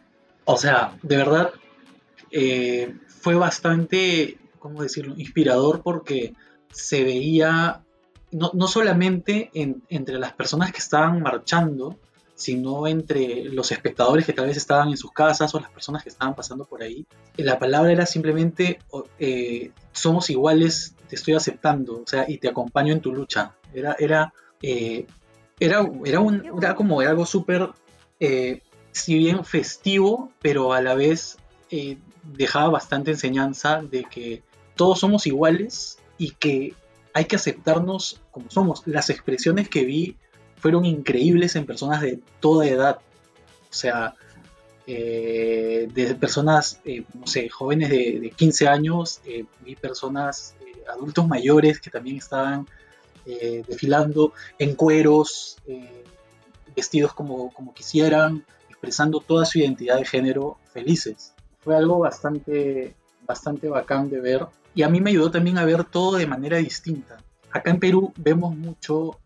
O 0.44 0.58
sea, 0.58 0.92
de 1.02 1.16
verdad, 1.16 1.52
eh, 2.30 2.94
fue 3.08 3.34
bastante, 3.34 4.36
¿cómo 4.58 4.82
decirlo?, 4.82 5.14
inspirador 5.16 5.80
porque 5.82 6.34
se 6.70 7.02
veía, 7.02 7.82
no, 8.30 8.50
no 8.52 8.68
solamente 8.68 9.48
en- 9.54 9.82
entre 9.88 10.18
las 10.18 10.34
personas 10.34 10.70
que 10.70 10.80
estaban 10.80 11.22
marchando, 11.22 11.96
sino 12.36 12.86
entre 12.86 13.44
los 13.44 13.72
espectadores 13.72 14.24
que 14.26 14.32
tal 14.34 14.46
vez 14.46 14.56
estaban 14.56 14.90
en 14.90 14.96
sus 14.96 15.10
casas 15.10 15.52
o 15.54 15.58
las 15.60 15.70
personas 15.70 16.02
que 16.04 16.10
estaban 16.10 16.34
pasando 16.36 16.64
por 16.66 16.82
ahí. 16.82 17.04
La 17.36 17.58
palabra 17.58 17.90
era 17.90 18.06
simplemente, 18.06 18.78
o- 18.90 19.04
eh, 19.18 19.72
somos 19.92 20.30
iguales, 20.30 20.94
te 21.08 21.16
estoy 21.16 21.34
aceptando, 21.34 22.02
o 22.02 22.06
sea, 22.06 22.26
y 22.28 22.38
te 22.38 22.48
acompaño 22.48 22.92
en 22.92 23.00
tu 23.00 23.12
lucha. 23.12 23.54
Era, 23.74 23.96
era, 23.98 24.32
eh, 24.62 25.06
era, 25.58 25.88
era, 26.04 26.20
un, 26.20 26.44
era 26.62 26.74
como 26.76 27.00
algo 27.00 27.24
súper 27.26 27.70
eh, 28.20 28.60
si 28.92 29.16
bien 29.18 29.44
festivo, 29.44 30.30
pero 30.42 30.72
a 30.74 30.80
la 30.82 30.94
vez 30.94 31.38
eh, 31.70 31.96
dejaba 32.22 32.68
bastante 32.68 33.10
enseñanza 33.12 33.82
de 33.82 34.04
que 34.04 34.42
todos 34.74 35.00
somos 35.00 35.26
iguales 35.26 35.98
y 36.18 36.32
que 36.32 36.74
hay 37.14 37.24
que 37.24 37.36
aceptarnos 37.36 38.20
como 38.30 38.50
somos. 38.50 38.82
Las 38.86 39.08
expresiones 39.08 39.70
que 39.70 39.84
vi 39.86 40.16
fueron 40.66 40.84
increíbles 40.84 41.54
en 41.54 41.64
personas 41.64 42.00
de 42.00 42.18
toda 42.40 42.66
edad. 42.66 42.98
O 43.70 43.72
sea, 43.72 44.16
eh, 44.84 45.88
de 45.94 46.16
personas, 46.16 46.80
eh, 46.84 47.04
no 47.14 47.24
sé, 47.28 47.48
jóvenes 47.48 47.88
de, 47.88 48.18
de 48.18 48.30
15 48.30 48.66
años, 48.66 49.20
eh, 49.26 49.44
vi 49.60 49.76
personas, 49.76 50.56
eh, 50.66 50.82
adultos 50.92 51.28
mayores 51.28 51.78
que 51.78 51.88
también 51.88 52.16
estaban 52.16 52.66
eh, 53.26 53.62
desfilando 53.68 54.32
en 54.58 54.74
cueros, 54.74 55.58
eh, 55.68 56.02
vestidos 56.74 57.14
como, 57.14 57.52
como 57.52 57.72
quisieran, 57.72 58.44
expresando 58.68 59.20
toda 59.20 59.44
su 59.44 59.60
identidad 59.60 59.98
de 59.98 60.04
género 60.04 60.58
felices. 60.72 61.32
Fue 61.60 61.76
algo 61.76 62.00
bastante, 62.00 62.96
bastante 63.24 63.68
bacán 63.68 64.10
de 64.10 64.20
ver 64.20 64.46
y 64.74 64.82
a 64.82 64.88
mí 64.88 65.00
me 65.00 65.10
ayudó 65.10 65.30
también 65.30 65.58
a 65.58 65.64
ver 65.64 65.84
todo 65.84 66.16
de 66.16 66.26
manera 66.26 66.56
distinta. 66.56 67.18
Acá 67.52 67.70
en 67.70 67.78
Perú 67.78 68.12
vemos 68.16 68.56
mucho, 68.56 69.20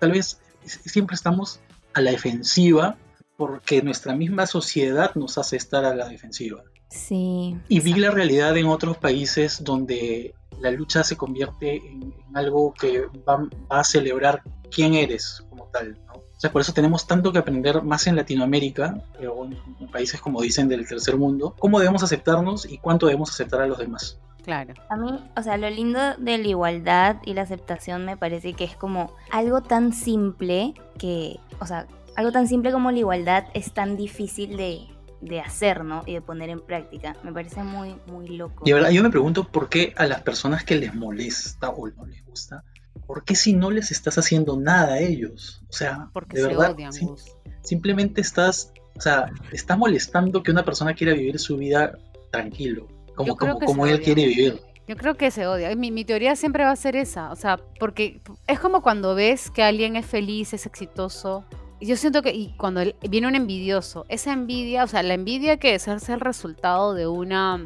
tal 0.00 0.10
vez 0.10 0.40
siempre 0.64 1.14
estamos 1.14 1.60
a 1.94 2.00
la 2.00 2.10
defensiva 2.10 2.96
porque 3.36 3.82
nuestra 3.82 4.14
misma 4.14 4.46
sociedad 4.46 5.14
nos 5.14 5.38
hace 5.38 5.56
estar 5.56 5.84
a 5.84 5.94
la 5.94 6.08
defensiva. 6.08 6.62
Sí. 6.90 7.56
Y 7.68 7.80
vi 7.80 7.94
la 7.94 8.10
realidad 8.10 8.56
en 8.56 8.66
otros 8.66 8.98
países 8.98 9.64
donde 9.64 10.34
la 10.60 10.70
lucha 10.70 11.02
se 11.02 11.16
convierte 11.16 11.76
en, 11.76 12.14
en 12.28 12.36
algo 12.36 12.72
que 12.74 13.06
va, 13.28 13.48
va, 13.70 13.80
a 13.80 13.84
celebrar 13.84 14.42
quién 14.70 14.94
eres 14.94 15.42
como 15.48 15.64
tal. 15.72 15.98
¿no? 16.06 16.12
O 16.12 16.40
sea, 16.40 16.52
por 16.52 16.60
eso 16.60 16.72
tenemos 16.72 17.06
tanto 17.06 17.32
que 17.32 17.38
aprender 17.38 17.82
más 17.82 18.06
en 18.06 18.16
Latinoamérica, 18.16 19.02
o 19.28 19.44
en, 19.44 19.58
en 19.80 19.90
países 19.90 20.20
como 20.20 20.42
dicen 20.42 20.68
del 20.68 20.86
tercer 20.86 21.16
mundo, 21.16 21.54
cómo 21.58 21.78
debemos 21.78 22.02
aceptarnos 22.02 22.66
y 22.66 22.78
cuánto 22.78 23.06
debemos 23.06 23.30
aceptar 23.30 23.62
a 23.62 23.66
los 23.66 23.78
demás. 23.78 24.18
Claro. 24.44 24.74
A 24.90 24.96
mí, 24.96 25.18
o 25.36 25.42
sea, 25.42 25.56
lo 25.56 25.70
lindo 25.70 26.00
de 26.18 26.38
la 26.38 26.48
igualdad 26.48 27.16
y 27.24 27.34
la 27.34 27.42
aceptación 27.42 28.04
me 28.04 28.16
parece 28.16 28.54
que 28.54 28.64
es 28.64 28.76
como 28.76 29.14
algo 29.30 29.62
tan 29.62 29.92
simple 29.92 30.74
que, 30.98 31.38
o 31.60 31.66
sea, 31.66 31.86
algo 32.16 32.32
tan 32.32 32.48
simple 32.48 32.72
como 32.72 32.90
la 32.90 32.98
igualdad 32.98 33.44
es 33.54 33.72
tan 33.72 33.96
difícil 33.96 34.56
de, 34.56 34.80
de 35.20 35.40
hacer, 35.40 35.84
¿no? 35.84 36.02
Y 36.06 36.14
de 36.14 36.20
poner 36.22 36.50
en 36.50 36.60
práctica. 36.60 37.16
Me 37.22 37.32
parece 37.32 37.62
muy, 37.62 37.94
muy 38.08 38.28
loco. 38.36 38.64
Y 38.66 38.72
verdad, 38.72 38.90
yo 38.90 39.02
me 39.02 39.10
pregunto 39.10 39.46
por 39.48 39.68
qué 39.68 39.94
a 39.96 40.06
las 40.06 40.22
personas 40.22 40.64
que 40.64 40.74
les 40.74 40.92
molesta 40.94 41.70
o 41.70 41.88
no 41.88 42.04
les 42.06 42.24
gusta, 42.26 42.64
¿por 43.06 43.24
qué 43.24 43.34
si 43.36 43.52
no 43.54 43.70
les 43.70 43.90
estás 43.92 44.18
haciendo 44.18 44.56
nada 44.58 44.94
a 44.94 44.98
ellos? 45.00 45.62
O 45.68 45.72
sea, 45.72 46.08
Porque 46.12 46.36
de 46.36 46.42
se 46.42 46.48
verdad, 46.48 46.72
odian, 46.72 46.92
sim- 46.92 47.14
simplemente 47.62 48.20
estás, 48.20 48.72
o 48.96 49.00
sea, 49.00 49.30
está 49.52 49.76
molestando 49.76 50.42
que 50.42 50.50
una 50.50 50.64
persona 50.64 50.94
quiera 50.94 51.12
vivir 51.14 51.38
su 51.38 51.56
vida 51.56 51.96
tranquilo, 52.30 52.88
como, 53.14 53.26
Yo 53.28 53.36
creo 53.36 53.54
como, 53.54 53.60
que 53.60 53.66
como 53.66 53.86
él 53.86 53.94
odia. 53.94 54.04
quiere 54.04 54.26
vivir. 54.26 54.60
Yo 54.88 54.96
creo 54.96 55.16
que 55.16 55.30
se 55.30 55.46
odia. 55.46 55.74
Mi, 55.76 55.90
mi 55.90 56.04
teoría 56.04 56.34
siempre 56.36 56.64
va 56.64 56.70
a 56.72 56.76
ser 56.76 56.96
esa. 56.96 57.30
O 57.30 57.36
sea, 57.36 57.58
porque 57.78 58.20
es 58.46 58.58
como 58.58 58.82
cuando 58.82 59.14
ves 59.14 59.50
que 59.50 59.62
alguien 59.62 59.96
es 59.96 60.06
feliz, 60.06 60.52
es 60.54 60.66
exitoso. 60.66 61.44
Yo 61.80 61.96
siento 61.96 62.22
que 62.22 62.32
y 62.32 62.54
cuando 62.56 62.80
viene 63.08 63.26
un 63.26 63.34
envidioso, 63.34 64.06
esa 64.08 64.32
envidia, 64.32 64.84
o 64.84 64.86
sea, 64.86 65.02
la 65.02 65.14
envidia 65.14 65.56
que 65.56 65.74
es, 65.74 65.88
es 65.88 66.08
el 66.08 66.20
resultado 66.20 66.94
de 66.94 67.06
una, 67.06 67.64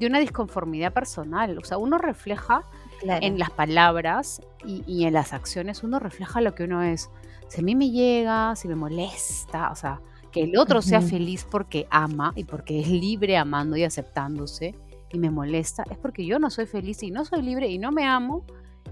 de 0.00 0.06
una 0.06 0.18
disconformidad 0.18 0.92
personal. 0.92 1.56
O 1.58 1.64
sea, 1.64 1.78
uno 1.78 1.98
refleja 1.98 2.62
Claro. 3.00 3.26
en 3.26 3.38
las 3.38 3.50
palabras 3.50 4.40
y, 4.64 4.82
y 4.86 5.04
en 5.04 5.12
las 5.12 5.34
acciones, 5.34 5.82
uno 5.82 5.98
refleja 5.98 6.40
lo 6.40 6.54
que 6.54 6.64
uno 6.64 6.82
es. 6.82 7.10
Si 7.48 7.60
a 7.60 7.62
mí 7.62 7.74
me 7.74 7.90
llega, 7.90 8.56
si 8.56 8.68
me 8.68 8.74
molesta, 8.74 9.70
o 9.70 9.76
sea, 9.76 10.00
que 10.32 10.44
el 10.44 10.56
otro 10.58 10.80
sea 10.80 11.00
Ujú. 11.00 11.08
feliz 11.08 11.46
porque 11.48 11.86
ama 11.90 12.32
y 12.36 12.44
porque 12.44 12.80
es 12.80 12.88
libre 12.88 13.36
amando 13.36 13.76
y 13.76 13.84
aceptándose 13.84 14.74
y 15.12 15.18
me 15.18 15.30
molesta, 15.30 15.84
es 15.90 15.98
porque 15.98 16.26
yo 16.26 16.38
no 16.38 16.50
soy 16.50 16.66
feliz 16.66 17.02
y 17.02 17.10
no 17.10 17.24
soy 17.24 17.42
libre 17.42 17.68
y 17.68 17.78
no 17.78 17.92
me 17.92 18.06
amo 18.06 18.44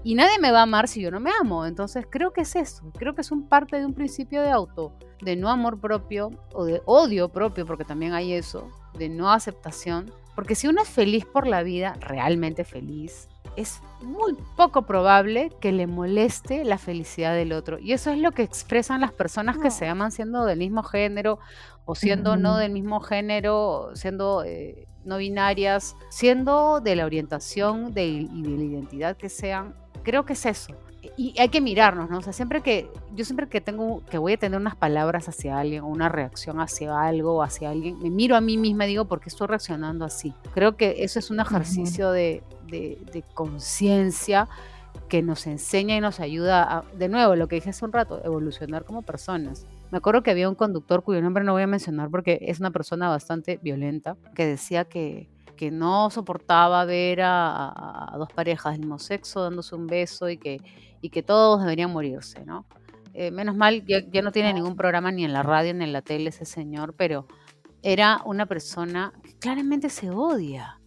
y 0.05 0.13
nadie 0.13 0.37
me 0.39 0.51
va 0.51 0.59
a 0.59 0.63
amar 0.63 0.87
si 0.87 1.01
yo 1.01 1.09
no 1.09 1.19
me 1.19 1.31
amo. 1.41 1.65
Entonces 1.65 2.05
creo 2.07 2.31
que 2.31 2.41
es 2.41 2.55
eso, 2.55 2.91
creo 2.97 3.15
que 3.15 3.21
es 3.21 3.31
un 3.31 3.47
parte 3.49 3.79
de 3.79 3.85
un 3.87 3.93
principio 3.95 4.43
de 4.43 4.51
auto, 4.51 4.93
de 5.21 5.35
no 5.35 5.49
amor 5.49 5.79
propio 5.79 6.29
o 6.53 6.63
de 6.63 6.81
odio 6.85 7.29
propio, 7.29 7.65
porque 7.65 7.85
también 7.85 8.13
hay 8.13 8.33
eso, 8.33 8.69
de 8.99 9.09
no 9.09 9.31
aceptación. 9.31 10.11
Porque 10.35 10.53
si 10.53 10.67
uno 10.67 10.83
es 10.83 10.89
feliz 10.89 11.25
por 11.25 11.47
la 11.47 11.63
vida, 11.63 11.95
realmente 12.01 12.65
feliz, 12.65 13.29
es 13.55 13.81
muy 14.01 14.35
poco 14.55 14.83
probable 14.83 15.49
que 15.59 15.71
le 15.71 15.87
moleste 15.87 16.63
la 16.65 16.77
felicidad 16.77 17.33
del 17.33 17.53
otro. 17.53 17.79
Y 17.79 17.93
eso 17.93 18.11
es 18.11 18.19
lo 18.19 18.31
que 18.31 18.43
expresan 18.43 19.01
las 19.01 19.11
personas 19.11 19.57
que 19.57 19.71
se 19.71 19.87
aman 19.87 20.11
siendo 20.11 20.45
del 20.45 20.59
mismo 20.59 20.83
género 20.83 21.39
o 21.85 21.95
siendo 21.95 22.35
no 22.37 22.57
del 22.57 22.71
mismo 22.71 22.99
género, 22.99 23.91
siendo 23.93 24.43
eh, 24.43 24.87
no 25.03 25.17
binarias, 25.17 25.95
siendo 26.09 26.81
de 26.81 26.95
la 26.95 27.05
orientación 27.05 27.93
de, 27.93 28.05
y 28.07 28.41
de 28.41 28.49
la 28.57 28.63
identidad 28.63 29.17
que 29.17 29.29
sean. 29.29 29.73
Creo 30.03 30.25
que 30.25 30.33
es 30.33 30.45
eso. 30.45 30.73
Y 31.17 31.39
hay 31.39 31.49
que 31.49 31.61
mirarnos, 31.61 32.09
¿no? 32.09 32.17
O 32.17 32.21
sea, 32.23 32.33
siempre 32.33 32.61
que, 32.61 32.89
yo 33.13 33.23
siempre 33.25 33.47
que 33.47 33.61
tengo, 33.61 34.03
que 34.09 34.17
voy 34.17 34.33
a 34.33 34.37
tener 34.37 34.59
unas 34.59 34.75
palabras 34.75 35.29
hacia 35.29 35.59
alguien 35.59 35.83
o 35.83 35.87
una 35.87 36.09
reacción 36.09 36.59
hacia 36.59 36.99
algo 36.99 37.35
o 37.35 37.43
hacia 37.43 37.69
alguien, 37.69 37.99
me 37.99 38.09
miro 38.09 38.35
a 38.35 38.41
mí 38.41 38.57
misma 38.57 38.85
y 38.85 38.89
digo, 38.89 39.05
¿por 39.05 39.19
qué 39.19 39.29
estoy 39.29 39.45
reaccionando 39.45 40.03
así? 40.03 40.33
Creo 40.55 40.75
que 40.77 41.03
eso 41.03 41.19
es 41.19 41.29
un 41.29 41.39
ejercicio 41.39 42.09
de, 42.09 42.41
de- 42.67 42.97
de 43.13 43.21
conciencia 43.35 44.47
que 45.07 45.21
nos 45.21 45.45
enseña 45.45 45.95
y 45.95 46.01
nos 46.01 46.19
ayuda 46.19 46.63
a, 46.63 46.83
de 46.97 47.07
nuevo, 47.09 47.35
lo 47.35 47.47
que 47.47 47.55
dije 47.55 47.69
hace 47.69 47.85
un 47.85 47.93
rato, 47.93 48.21
evolucionar 48.25 48.83
como 48.85 49.03
personas. 49.03 49.67
Me 49.91 49.97
acuerdo 49.97 50.23
que 50.23 50.31
había 50.31 50.49
un 50.49 50.55
conductor 50.55 51.03
cuyo 51.03 51.21
nombre 51.21 51.43
no 51.43 51.53
voy 51.53 51.63
a 51.63 51.67
mencionar 51.67 52.09
porque 52.09 52.39
es 52.41 52.59
una 52.59 52.71
persona 52.71 53.09
bastante 53.09 53.59
violenta, 53.61 54.17
que 54.35 54.45
decía 54.45 54.85
que, 54.85 55.29
que 55.55 55.71
no 55.71 56.09
soportaba 56.09 56.85
ver 56.85 57.21
a, 57.23 58.13
dos 58.17 58.31
parejas 58.33 58.73
del 58.73 58.81
mismo 58.81 58.99
sexo 58.99 59.43
dándose 59.43 59.75
un 59.75 59.87
beso 59.87 60.29
y 60.29 60.37
que, 60.37 60.59
y 61.01 61.09
que 61.09 61.23
todos 61.23 61.61
deberían 61.61 61.91
morirse, 61.91 62.45
¿no? 62.45 62.65
Eh, 63.13 63.31
menos 63.31 63.55
mal, 63.55 63.85
ya, 63.85 63.99
ya 64.11 64.21
no 64.21 64.31
tiene 64.31 64.53
ningún 64.53 64.75
programa 64.75 65.11
ni 65.11 65.23
en 65.23 65.31
la 65.31 65.41
radio 65.41 65.73
ni 65.73 65.85
en 65.85 65.93
la 65.93 66.01
tele 66.01 66.29
ese 66.29 66.43
señor, 66.43 66.93
pero 66.97 67.27
era 67.81 68.21
una 68.25 68.45
persona 68.45 69.13
que 69.23 69.37
claramente 69.37 69.89
se 69.89 70.09
odia. 70.09 70.81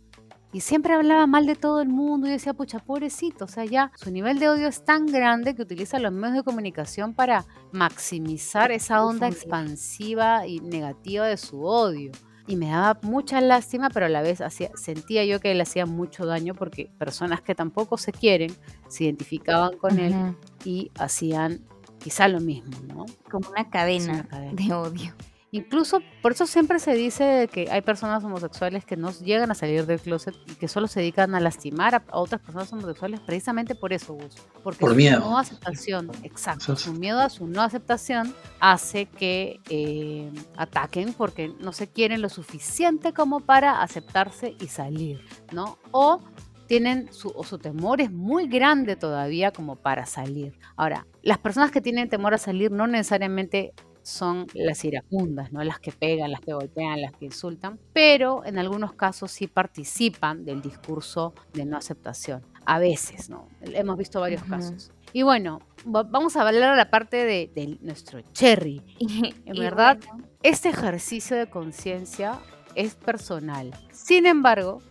Y 0.53 0.61
siempre 0.61 0.95
hablaba 0.95 1.27
mal 1.27 1.45
de 1.47 1.57
todo 1.57 1.83
el 1.83 1.89
mundo 1.89 2.27
y 2.27 2.31
decía, 2.31 2.55
pucha, 2.55 2.79
pobrecito, 2.79 3.45
o 3.45 3.49
sea, 3.49 3.67
ya 3.67 3.93
su 3.97 4.11
nivel 4.11 4.39
de 4.39 4.49
odio 4.49 4.69
es 4.69 4.83
tan 4.83 5.07
grande 5.07 5.55
que 5.55 5.63
utiliza 5.63 5.99
los 5.99 6.11
medios 6.11 6.39
de 6.39 6.43
comunicación 6.43 7.13
para 7.13 7.45
maximizar 7.71 8.73
esa 8.73 9.05
onda 9.05 9.29
expansiva 9.29 10.47
y 10.47 10.61
negativa 10.61 11.27
de 11.27 11.37
su 11.37 11.65
odio. 11.65 12.13
Y 12.47 12.57
me 12.57 12.71
daba 12.71 12.99
mucha 13.03 13.43
lástima, 13.43 13.91
pero 13.91 14.07
a 14.07 14.09
la 14.09 14.23
vez 14.23 14.41
hacía, 14.41 14.71
sentía 14.75 15.23
yo 15.27 15.39
que 15.39 15.55
le 15.55 15.63
hacía 15.63 15.85
mucho 15.85 16.25
daño 16.25 16.55
porque 16.55 16.91
personas 16.97 17.43
que 17.43 17.55
tampoco 17.55 17.99
se 17.99 18.11
quieren 18.11 18.51
se 18.89 19.05
identificaban 19.05 19.77
con 19.77 19.99
él 19.99 20.35
y 20.65 20.91
hacían 20.99 21.61
quizá 21.99 22.27
lo 22.27 22.41
mismo, 22.41 22.75
¿no? 22.87 23.05
Como 23.31 23.51
una 23.51 23.69
cadena, 23.69 24.15
una 24.15 24.25
cadena. 24.25 24.53
de 24.55 24.73
odio. 24.73 25.15
Incluso 25.51 26.01
por 26.21 26.33
eso 26.33 26.47
siempre 26.47 26.79
se 26.79 26.95
dice 26.95 27.49
que 27.51 27.71
hay 27.71 27.81
personas 27.81 28.23
homosexuales 28.23 28.85
que 28.85 28.97
no 28.97 29.11
llegan 29.13 29.51
a 29.51 29.55
salir 29.55 29.87
del 29.87 29.99
closet 29.99 30.35
y 30.47 30.55
que 30.57 30.69
solo 30.69 30.89
se 30.89 31.01
dedican 31.01 31.35
a 31.35 31.41
lastimar 31.41 31.95
a, 31.95 32.05
a 32.11 32.19
otras 32.19 32.43
personas 32.43 32.71
homosexuales 32.73 33.21
precisamente 33.21 33.75
por 33.75 33.93
eso, 33.95 34.13
Gus. 34.15 34.37
Porque 34.63 34.81
Por 34.81 34.91
su 34.91 34.97
miedo. 34.97 35.21
no 35.21 35.39
aceptación, 35.39 36.11
exacto, 36.23 36.77
su 36.77 36.93
miedo 36.93 37.21
a 37.21 37.31
su 37.31 37.47
no 37.47 37.63
aceptación 37.63 38.35
hace 38.61 39.07
que 39.07 39.61
eh, 39.71 40.31
ataquen 40.57 41.15
porque 41.15 41.49
no 41.61 41.73
se 41.73 41.89
quieren 41.89 42.21
lo 42.21 42.29
suficiente 42.29 43.13
como 43.15 43.41
para 43.41 43.81
aceptarse 43.83 44.55
y 44.61 44.67
salir, 44.67 45.25
¿no? 45.53 45.79
O 45.93 46.21
tienen 46.67 47.11
su, 47.13 47.33
o 47.35 47.45
su 47.45 47.59
temor 47.59 48.03
es 48.03 48.13
muy 48.13 48.47
grande 48.47 48.95
todavía 48.95 49.51
como 49.53 49.77
para 49.77 50.05
salir. 50.05 50.59
Ahora, 50.77 51.07
las 51.23 51.39
personas 51.39 51.71
que 51.71 51.81
tienen 51.81 52.11
temor 52.11 52.35
a 52.35 52.39
salir 52.39 52.71
no 52.71 52.87
necesariamente 52.87 53.73
son 54.09 54.47
las 54.55 54.85
iracundas, 54.85 55.53
¿no? 55.53 55.63
Las 55.63 55.79
que 55.79 55.93
pegan, 55.93 56.31
las 56.33 56.41
que 56.41 56.53
golpean, 56.55 57.01
las 57.03 57.13
que 57.13 57.27
insultan, 57.27 57.79
pero 57.93 58.45
en 58.45 58.59
algunos 58.59 58.95
casos 58.95 59.31
sí 59.31 59.47
participan 59.47 60.45
del 60.45 60.63
discurso 60.63 61.35
de 61.53 61.65
no 61.65 61.77
aceptación. 61.77 62.43
A 62.65 62.79
veces, 62.79 63.29
¿no? 63.31 63.49
Hemos 63.63 63.97
visto 63.97 64.21
varios 64.21 64.43
casos. 64.45 64.91
Y 65.13 65.23
bueno, 65.23 65.61
va- 65.87 66.03
vamos 66.03 66.37
a 66.37 66.47
hablar 66.47 66.71
a 66.71 66.77
la 66.77 66.91
parte 66.91 67.25
de, 67.25 67.51
de 67.55 67.79
nuestro 67.81 68.21
cherry. 68.33 68.83
En 69.47 69.57
verdad, 69.59 69.99
bueno, 70.07 70.25
Este 70.43 70.69
ejercicio 70.71 71.37
de 71.37 71.49
conciencia 71.49 72.39
es 72.75 72.95
personal. 72.95 73.73
Sin 73.93 74.27
embargo, 74.27 74.83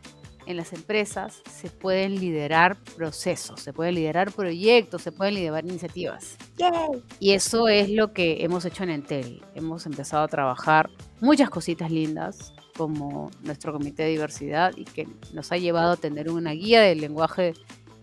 en 0.48 0.58
las 0.58 0.74
empresas 0.74 1.42
se 1.52 1.70
pueden 1.70 2.16
liderar 2.20 2.78
procesos, 2.96 3.62
se 3.62 3.74
pueden 3.74 3.96
liderar 3.96 4.32
proyectos, 4.32 5.02
se 5.02 5.12
pueden 5.12 5.36
liderar 5.36 5.66
iniciativas. 5.66 6.38
Yay. 6.58 7.04
Y 7.20 7.32
eso 7.32 7.68
es 7.68 7.90
lo 7.90 8.14
que 8.14 8.44
hemos 8.44 8.66
hecho 8.66 8.84
en 8.84 8.90
Entel. 8.92 9.42
Hemos 9.56 9.86
empezado 9.86 10.24
a 10.24 10.28
trabajar 10.28 10.90
muchas 11.22 11.50
cositas 11.50 11.92
lindas, 11.92 12.54
como 12.78 13.30
nuestro 13.42 13.74
comité 13.74 14.04
de 14.04 14.10
diversidad, 14.10 14.72
y 14.76 14.86
que 14.86 15.08
nos 15.34 15.52
ha 15.52 15.58
llevado 15.58 15.92
a 15.94 15.98
tener 15.98 16.30
una 16.30 16.52
guía 16.52 16.82
del 16.82 17.02
lenguaje 17.02 17.54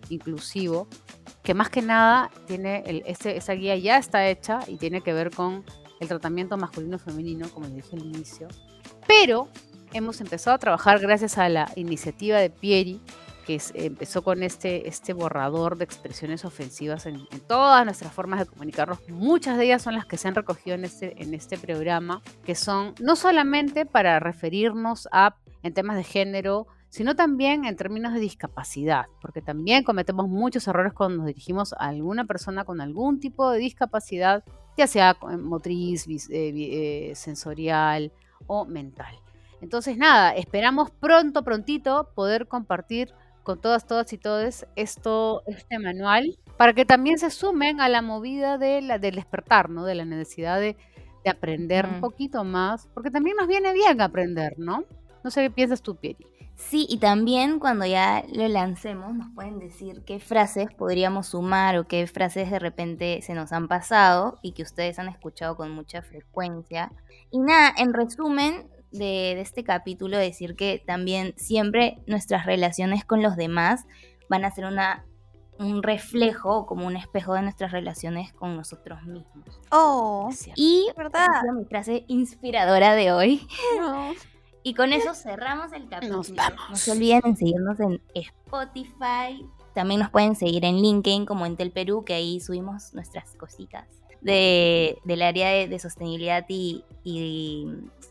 inclusivo, 0.09 0.87
que 1.43 1.53
más 1.53 1.69
que 1.69 1.81
nada 1.81 2.29
tiene 2.47 2.83
el- 2.85 3.03
ese- 3.05 3.37
esa 3.37 3.53
guía 3.53 3.75
ya 3.77 3.97
está 3.97 4.27
hecha 4.29 4.59
y 4.67 4.77
tiene 4.77 5.01
que 5.01 5.13
ver 5.13 5.31
con 5.31 5.63
el 5.99 6.07
tratamiento 6.07 6.57
masculino 6.57 6.99
femenino, 6.99 7.49
como 7.49 7.67
les 7.67 7.75
dije 7.75 7.95
al 7.95 8.05
inicio. 8.05 8.47
Pero 9.07 9.47
hemos 9.95 10.19
empezado 10.19 10.55
a 10.55 10.59
trabajar 10.59 10.99
gracias 10.99 11.37
a 11.37 11.47
la 11.47 11.71
iniciativa 11.77 12.37
de 12.37 12.49
Pieri, 12.49 12.99
que 13.45 13.61
empezó 13.75 14.23
con 14.23 14.43
este, 14.43 14.89
este 14.89 15.13
borrador 15.13 15.77
de 15.77 15.85
expresiones 15.85 16.43
ofensivas 16.43 17.05
en, 17.05 17.25
todas 17.47 17.85
nuestras 17.85 18.11
formas 18.11 18.39
de 18.39 18.45
comunicarnos. 18.45 18.99
Muchas 19.07 19.57
de 19.57 19.65
ellas 19.65 19.81
son 19.81 19.93
las 19.93 20.05
que 20.05 20.17
se 20.17 20.27
han 20.27 20.35
recogido 20.35 20.75
en 20.75 20.83
este, 20.83 21.21
en 21.21 21.33
este 21.33 21.57
programa, 21.57 22.21
que 22.43 22.55
son 22.55 22.93
no 22.99 23.15
solamente 23.15 23.85
para 23.85 24.19
referirnos 24.19 25.07
a 25.11 25.37
en 25.63 25.73
temas 25.73 25.95
de 25.95 26.03
género, 26.03 26.67
sino 26.89 27.15
también 27.15 27.65
en 27.65 27.75
términos 27.75 28.13
de 28.13 28.19
discapacidad, 28.19 29.05
porque 29.21 29.41
también 29.41 29.83
cometemos 29.83 30.27
muchos 30.27 30.67
errores 30.67 30.93
cuando 30.93 31.17
nos 31.17 31.27
dirigimos 31.27 31.73
a 31.73 31.87
alguna 31.87 32.25
persona 32.25 32.65
con 32.65 32.81
algún 32.81 33.19
tipo 33.19 33.49
de 33.49 33.59
discapacidad, 33.59 34.43
ya 34.77 34.87
sea 34.87 35.17
motriz, 35.21 36.07
eh, 36.07 36.19
eh, 36.29 37.15
sensorial 37.15 38.11
o 38.47 38.65
mental. 38.65 39.24
Entonces, 39.61 39.97
nada, 39.97 40.31
esperamos 40.35 40.91
pronto, 40.91 41.43
prontito, 41.43 42.09
poder 42.15 42.47
compartir 42.47 43.13
con 43.43 43.61
todas, 43.61 43.85
todas 43.85 44.11
y 44.11 44.17
todos 44.17 44.65
esto, 44.75 45.43
este 45.45 45.79
manual, 45.79 46.37
para 46.57 46.73
que 46.73 46.85
también 46.85 47.19
se 47.19 47.29
sumen 47.29 47.79
a 47.79 47.89
la 47.89 48.01
movida 48.01 48.57
de 48.57 48.81
la, 48.81 48.97
del 48.97 49.15
despertar, 49.15 49.69
¿no? 49.69 49.85
De 49.85 49.95
la 49.95 50.05
necesidad 50.05 50.59
de, 50.59 50.75
de 51.23 51.29
aprender 51.29 51.85
un 51.85 52.01
poquito 52.01 52.43
más, 52.43 52.87
porque 52.93 53.11
también 53.11 53.37
nos 53.37 53.47
viene 53.47 53.73
bien 53.73 54.01
aprender, 54.01 54.55
¿no? 54.57 54.83
No 55.23 55.31
sé 55.31 55.41
qué 55.41 55.51
piensas 55.51 55.81
tú, 55.81 55.95
Pieri. 55.95 56.25
Sí, 56.55 56.87
y 56.89 56.99
también 56.99 57.59
cuando 57.59 57.85
ya 57.85 58.23
lo 58.31 58.47
lancemos 58.47 59.13
nos 59.13 59.27
pueden 59.35 59.59
decir 59.59 60.03
qué 60.05 60.19
frases 60.19 60.73
podríamos 60.73 61.27
sumar 61.27 61.77
o 61.77 61.87
qué 61.87 62.07
frases 62.07 62.49
de 62.49 62.59
repente 62.59 63.21
se 63.21 63.33
nos 63.33 63.51
han 63.51 63.67
pasado 63.67 64.39
y 64.41 64.53
que 64.53 64.63
ustedes 64.63 64.97
han 64.97 65.09
escuchado 65.09 65.57
con 65.57 65.71
mucha 65.71 66.01
frecuencia. 66.01 66.91
Y 67.29 67.39
nada, 67.39 67.73
en 67.77 67.93
resumen 67.93 68.69
de, 68.97 69.35
de 69.35 69.41
este 69.41 69.63
capítulo, 69.63 70.17
decir 70.17 70.55
que 70.55 70.83
también 70.85 71.33
siempre 71.37 71.99
nuestras 72.07 72.45
relaciones 72.45 73.05
con 73.05 73.21
los 73.21 73.35
demás 73.35 73.85
van 74.29 74.45
a 74.45 74.51
ser 74.51 74.65
una, 74.65 75.05
un 75.59 75.83
reflejo 75.83 76.65
como 76.65 76.85
un 76.85 76.95
espejo 76.95 77.33
de 77.33 77.41
nuestras 77.41 77.71
relaciones 77.71 78.33
con 78.33 78.55
nosotros 78.55 79.03
mismos. 79.03 79.59
Oh, 79.71 80.29
Es. 80.31 80.49
Y 80.55 80.87
¿verdad? 80.97 81.23
esa 81.23 81.41
sido 81.41 81.53
mi 81.53 81.65
frase 81.65 82.05
inspiradora 82.07 82.95
de 82.95 83.11
hoy. 83.11 83.47
No. 83.79 84.11
Y 84.67 84.73
con 84.73 84.93
eso 84.93 85.13
cerramos 85.13 85.71
el 85.73 85.87
capítulo. 85.87 86.17
Nos 86.17 86.33
vamos. 86.33 86.59
No 86.71 86.75
se 86.75 86.91
olviden 86.91 87.21
de 87.21 87.35
seguirnos 87.35 87.79
en 87.79 88.01
Spotify. 88.15 89.47
También 89.75 89.99
nos 89.99 90.09
pueden 90.09 90.35
seguir 90.35 90.65
en 90.65 90.81
LinkedIn 90.81 91.27
como 91.27 91.45
Entel 91.45 91.71
Perú, 91.71 92.03
que 92.03 92.15
ahí 92.15 92.39
subimos 92.39 92.91
nuestras 92.95 93.35
cositas 93.35 93.85
de, 94.25 94.97
del 95.03 95.21
área 95.21 95.49
de, 95.51 95.67
de 95.67 95.79
sostenibilidad 95.79 96.45
y, 96.47 96.83
y 97.03 97.67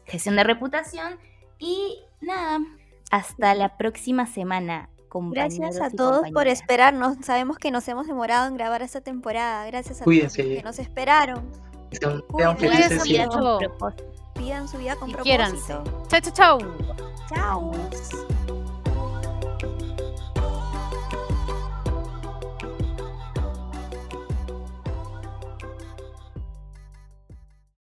gestión 0.07 0.37
de 0.37 0.45
reputación. 0.45 1.19
Y 1.59 1.99
nada, 2.21 2.61
Hasta 3.11 3.55
la 3.55 3.77
próxima 3.77 4.27
semana. 4.27 4.89
Gracias 5.13 5.81
a 5.81 5.91
todos 5.91 6.29
por 6.33 6.49
esperarnos. 6.49 7.17
Sabemos 7.23 7.59
que 7.59 7.71
nos 7.71 7.87
hemos 7.89 8.07
demorado 8.07 8.49
en 8.49 8.55
grabar 8.55 8.83
esta 8.83 9.01
temporada. 9.01 9.65
Gracias 9.67 10.01
a 10.01 10.05
Cuídense. 10.05 10.43
todos 10.43 10.49
los 10.53 10.59
que 10.59 10.65
nos 10.65 10.79
esperaron. 10.79 11.51
Sean, 11.93 12.23
Cuídense. 12.57 12.99
Cuídense. 12.99 13.69
Pidan 14.35 14.69
su 14.69 14.79
vida 14.79 14.97
con 14.97 15.11
Y 15.11 15.13
propósito. 15.15 15.85
Chao, 16.09 16.21
chao, 16.21 16.33
chao. 16.33 16.59
Chao. 17.29 18.34